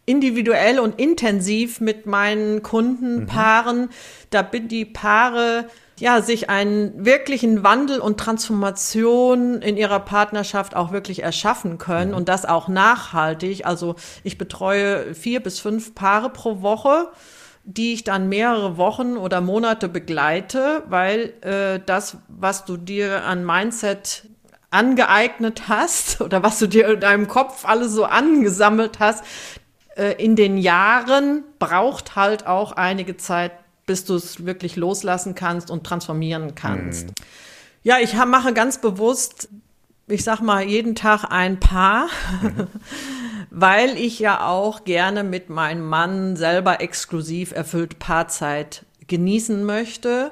[0.06, 3.82] individuell und intensiv mit meinen Kundenpaaren.
[3.82, 3.88] Mhm.
[4.30, 5.66] Da bin die Paare
[6.00, 12.16] ja, sich einen wirklichen Wandel und Transformation in ihrer Partnerschaft auch wirklich erschaffen können mhm.
[12.16, 13.66] und das auch nachhaltig.
[13.66, 17.08] Also ich betreue vier bis fünf Paare pro Woche
[17.64, 23.44] die ich dann mehrere Wochen oder Monate begleite, weil äh, das, was du dir an
[23.44, 24.26] Mindset
[24.70, 29.24] angeeignet hast oder was du dir in deinem Kopf alles so angesammelt hast,
[29.96, 33.52] äh, in den Jahren braucht halt auch einige Zeit,
[33.86, 37.08] bis du es wirklich loslassen kannst und transformieren kannst.
[37.08, 37.14] Mhm.
[37.82, 39.48] Ja, ich mache ganz bewusst,
[40.06, 42.06] ich sag mal, jeden Tag ein Paar,
[42.42, 42.66] mhm.
[43.50, 50.30] weil ich ja auch gerne mit meinem Mann selber exklusiv erfüllt Paarzeit genießen möchte.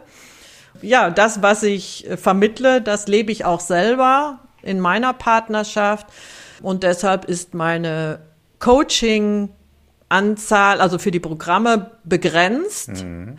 [0.83, 6.07] Ja, das, was ich vermittle, das lebe ich auch selber in meiner Partnerschaft.
[6.63, 8.21] Und deshalb ist meine
[8.59, 9.51] Coaching
[10.09, 13.05] Anzahl, also für die Programme begrenzt.
[13.05, 13.37] Mhm.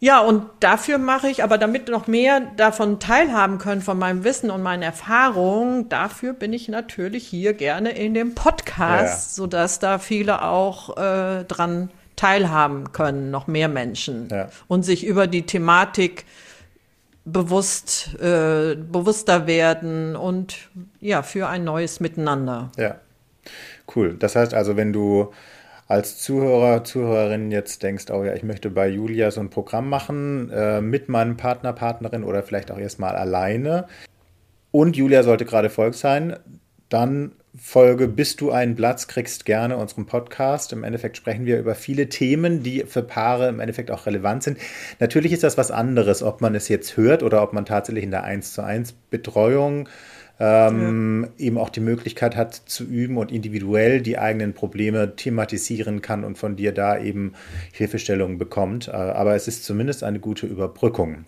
[0.00, 4.50] Ja, und dafür mache ich, aber damit noch mehr davon teilhaben können, von meinem Wissen
[4.50, 9.42] und meinen Erfahrungen, dafür bin ich natürlich hier gerne in dem Podcast, ja.
[9.42, 14.48] sodass da viele auch äh, dran teilhaben können, noch mehr Menschen ja.
[14.68, 16.26] und sich über die Thematik
[17.24, 20.68] bewusst, äh, bewusster werden und
[21.00, 22.70] ja, für ein neues Miteinander.
[22.76, 22.96] Ja,
[23.96, 24.16] cool.
[24.18, 25.32] Das heißt also, wenn du
[25.86, 30.50] als Zuhörer, Zuhörerin jetzt denkst, oh ja, ich möchte bei Julia so ein Programm machen
[30.50, 33.86] äh, mit meinem Partner, Partnerin oder vielleicht auch erstmal alleine
[34.70, 36.36] und Julia sollte gerade Volk sein,
[36.88, 40.72] dann Folge Bist du einen Platz, kriegst gerne unseren Podcast.
[40.72, 44.58] Im Endeffekt sprechen wir über viele Themen, die für Paare im Endeffekt auch relevant sind.
[44.98, 48.10] Natürlich ist das was anderes, ob man es jetzt hört oder ob man tatsächlich in
[48.10, 49.88] der 1 zu 1 Betreuung
[50.40, 51.46] ähm, ja.
[51.46, 56.38] eben auch die Möglichkeit hat zu üben und individuell die eigenen Probleme thematisieren kann und
[56.38, 57.34] von dir da eben
[57.72, 58.88] Hilfestellungen bekommt.
[58.88, 61.24] Äh, aber es ist zumindest eine gute Überbrückung.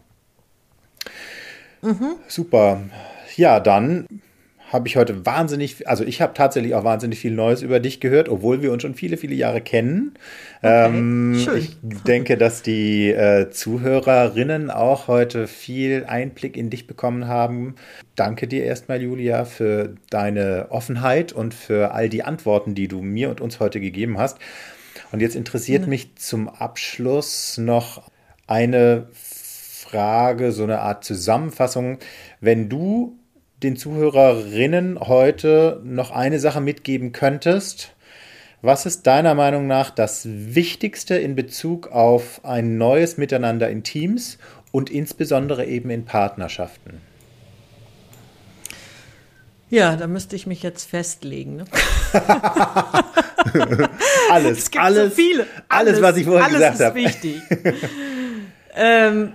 [1.82, 2.16] Mhm.
[2.26, 2.82] Super.
[3.36, 4.06] Ja, dann
[4.72, 8.28] habe ich heute wahnsinnig, also ich habe tatsächlich auch wahnsinnig viel Neues über dich gehört,
[8.28, 10.14] obwohl wir uns schon viele, viele Jahre kennen.
[10.58, 17.28] Okay, ähm, ich denke, dass die äh, Zuhörerinnen auch heute viel Einblick in dich bekommen
[17.28, 17.76] haben.
[18.16, 23.30] Danke dir erstmal, Julia, für deine Offenheit und für all die Antworten, die du mir
[23.30, 24.38] und uns heute gegeben hast.
[25.12, 25.88] Und jetzt interessiert ja.
[25.88, 28.10] mich zum Abschluss noch
[28.48, 31.98] eine Frage, so eine Art Zusammenfassung.
[32.40, 33.16] Wenn du
[33.66, 37.92] den Zuhörerinnen heute noch eine Sache mitgeben könntest.
[38.62, 44.38] Was ist deiner Meinung nach das Wichtigste in Bezug auf ein neues Miteinander in Teams
[44.70, 47.00] und insbesondere eben in Partnerschaften?
[49.68, 51.56] Ja, da müsste ich mich jetzt festlegen.
[51.56, 51.64] Ne?
[54.30, 55.44] alles, es gibt alles, so viele.
[55.68, 57.00] Alles, alles, was ich vorhin gesagt habe.
[57.00, 57.42] Alles ist wichtig.
[58.76, 59.32] ähm,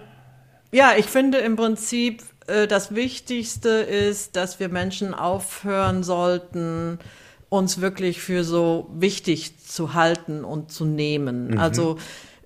[0.71, 6.99] ja, ich finde im Prinzip das Wichtigste ist, dass wir Menschen aufhören sollten,
[7.51, 11.49] uns wirklich für so wichtig zu halten und zu nehmen.
[11.49, 11.59] Mhm.
[11.59, 11.97] Also,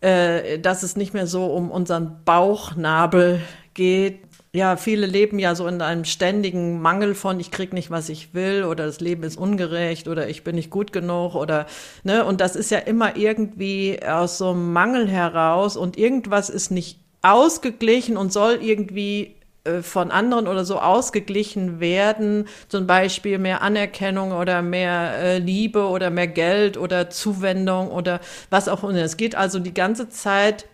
[0.01, 3.39] äh, dass es nicht mehr so um unseren Bauchnabel
[3.75, 4.19] geht.
[4.51, 8.33] Ja, viele leben ja so in einem ständigen Mangel von ich krieg nicht, was ich
[8.33, 11.67] will oder das Leben ist ungerecht oder ich bin nicht gut genug oder
[12.03, 16.71] ne und das ist ja immer irgendwie aus so einem Mangel heraus und irgendwas ist
[16.71, 19.44] nicht ausgeglichen und soll irgendwie äh,
[19.81, 26.09] von anderen oder so ausgeglichen werden, zum Beispiel mehr Anerkennung oder mehr äh, Liebe oder
[26.09, 28.95] mehr Geld oder Zuwendung oder was auch immer.
[28.95, 30.65] Es geht also die ganze Zeit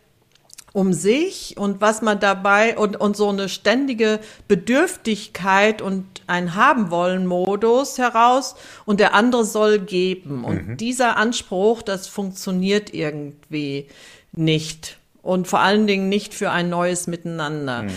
[0.73, 6.91] um sich und was man dabei und, und so eine ständige Bedürftigkeit und ein haben
[6.91, 10.45] wollen Modus heraus und der andere soll geben.
[10.45, 10.77] Und mhm.
[10.77, 13.87] dieser Anspruch, das funktioniert irgendwie
[14.31, 14.97] nicht.
[15.21, 17.83] Und vor allen Dingen nicht für ein neues Miteinander.
[17.83, 17.91] Mhm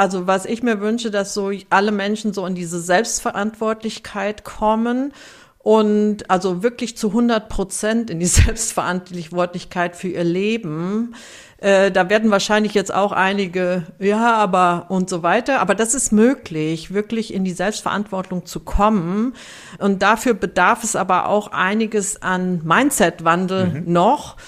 [0.00, 5.12] also was ich mir wünsche, dass so alle Menschen so in diese Selbstverantwortlichkeit kommen
[5.58, 11.14] und also wirklich zu 100 Prozent in die Selbstverantwortlichkeit für ihr Leben.
[11.58, 15.60] Äh, da werden wahrscheinlich jetzt auch einige, ja, aber und so weiter.
[15.60, 19.34] Aber das ist möglich, wirklich in die Selbstverantwortung zu kommen.
[19.80, 23.92] Und dafür bedarf es aber auch einiges an Mindset-Wandel mhm.
[23.92, 24.38] noch.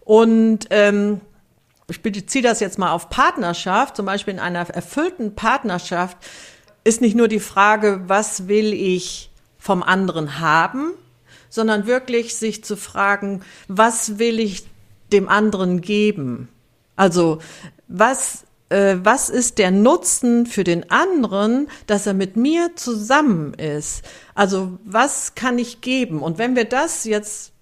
[0.00, 1.20] Und ähm,
[1.88, 6.16] ich beziehe das jetzt mal auf Partnerschaft, zum Beispiel in einer erfüllten Partnerschaft
[6.84, 10.92] ist nicht nur die Frage, was will ich vom anderen haben,
[11.48, 14.66] sondern wirklich sich zu fragen, was will ich
[15.12, 16.48] dem anderen geben?
[16.96, 17.38] Also
[17.88, 24.04] was äh, was ist der Nutzen für den anderen, dass er mit mir zusammen ist?
[24.34, 26.20] Also was kann ich geben?
[26.20, 27.52] Und wenn wir das jetzt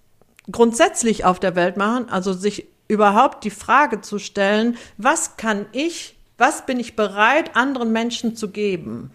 [0.51, 6.17] grundsätzlich auf der Welt machen, also sich überhaupt die Frage zu stellen, was kann ich,
[6.37, 9.11] was bin ich bereit, anderen Menschen zu geben?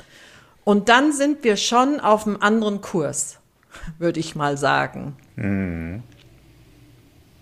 [0.64, 3.38] Und dann sind wir schon auf einem anderen Kurs,
[3.98, 5.16] würde ich mal sagen.
[5.36, 6.02] Mhm.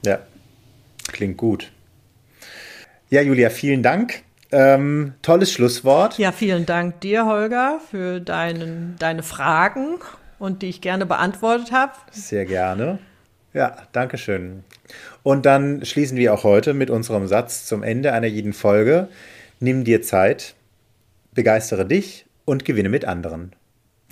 [0.05, 0.21] Ja,
[1.09, 1.71] klingt gut.
[3.11, 4.23] Ja, Julia, vielen Dank.
[4.51, 6.19] Ähm, tolles Schlusswort.
[6.19, 9.99] Ja, vielen Dank dir, Holger, für deinen, deine Fragen
[10.39, 11.93] und die ich gerne beantwortet habe.
[12.11, 12.99] Sehr gerne.
[13.53, 14.65] Ja, danke schön.
[15.29, 19.09] Und dann schließen wir auch heute mit unserem Satz zum Ende einer jeden Folge.
[19.61, 20.55] Nimm dir Zeit,
[21.35, 23.55] begeistere dich und gewinne mit anderen.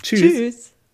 [0.03, 0.19] Tschüss.
[0.21, 0.71] Tschüss.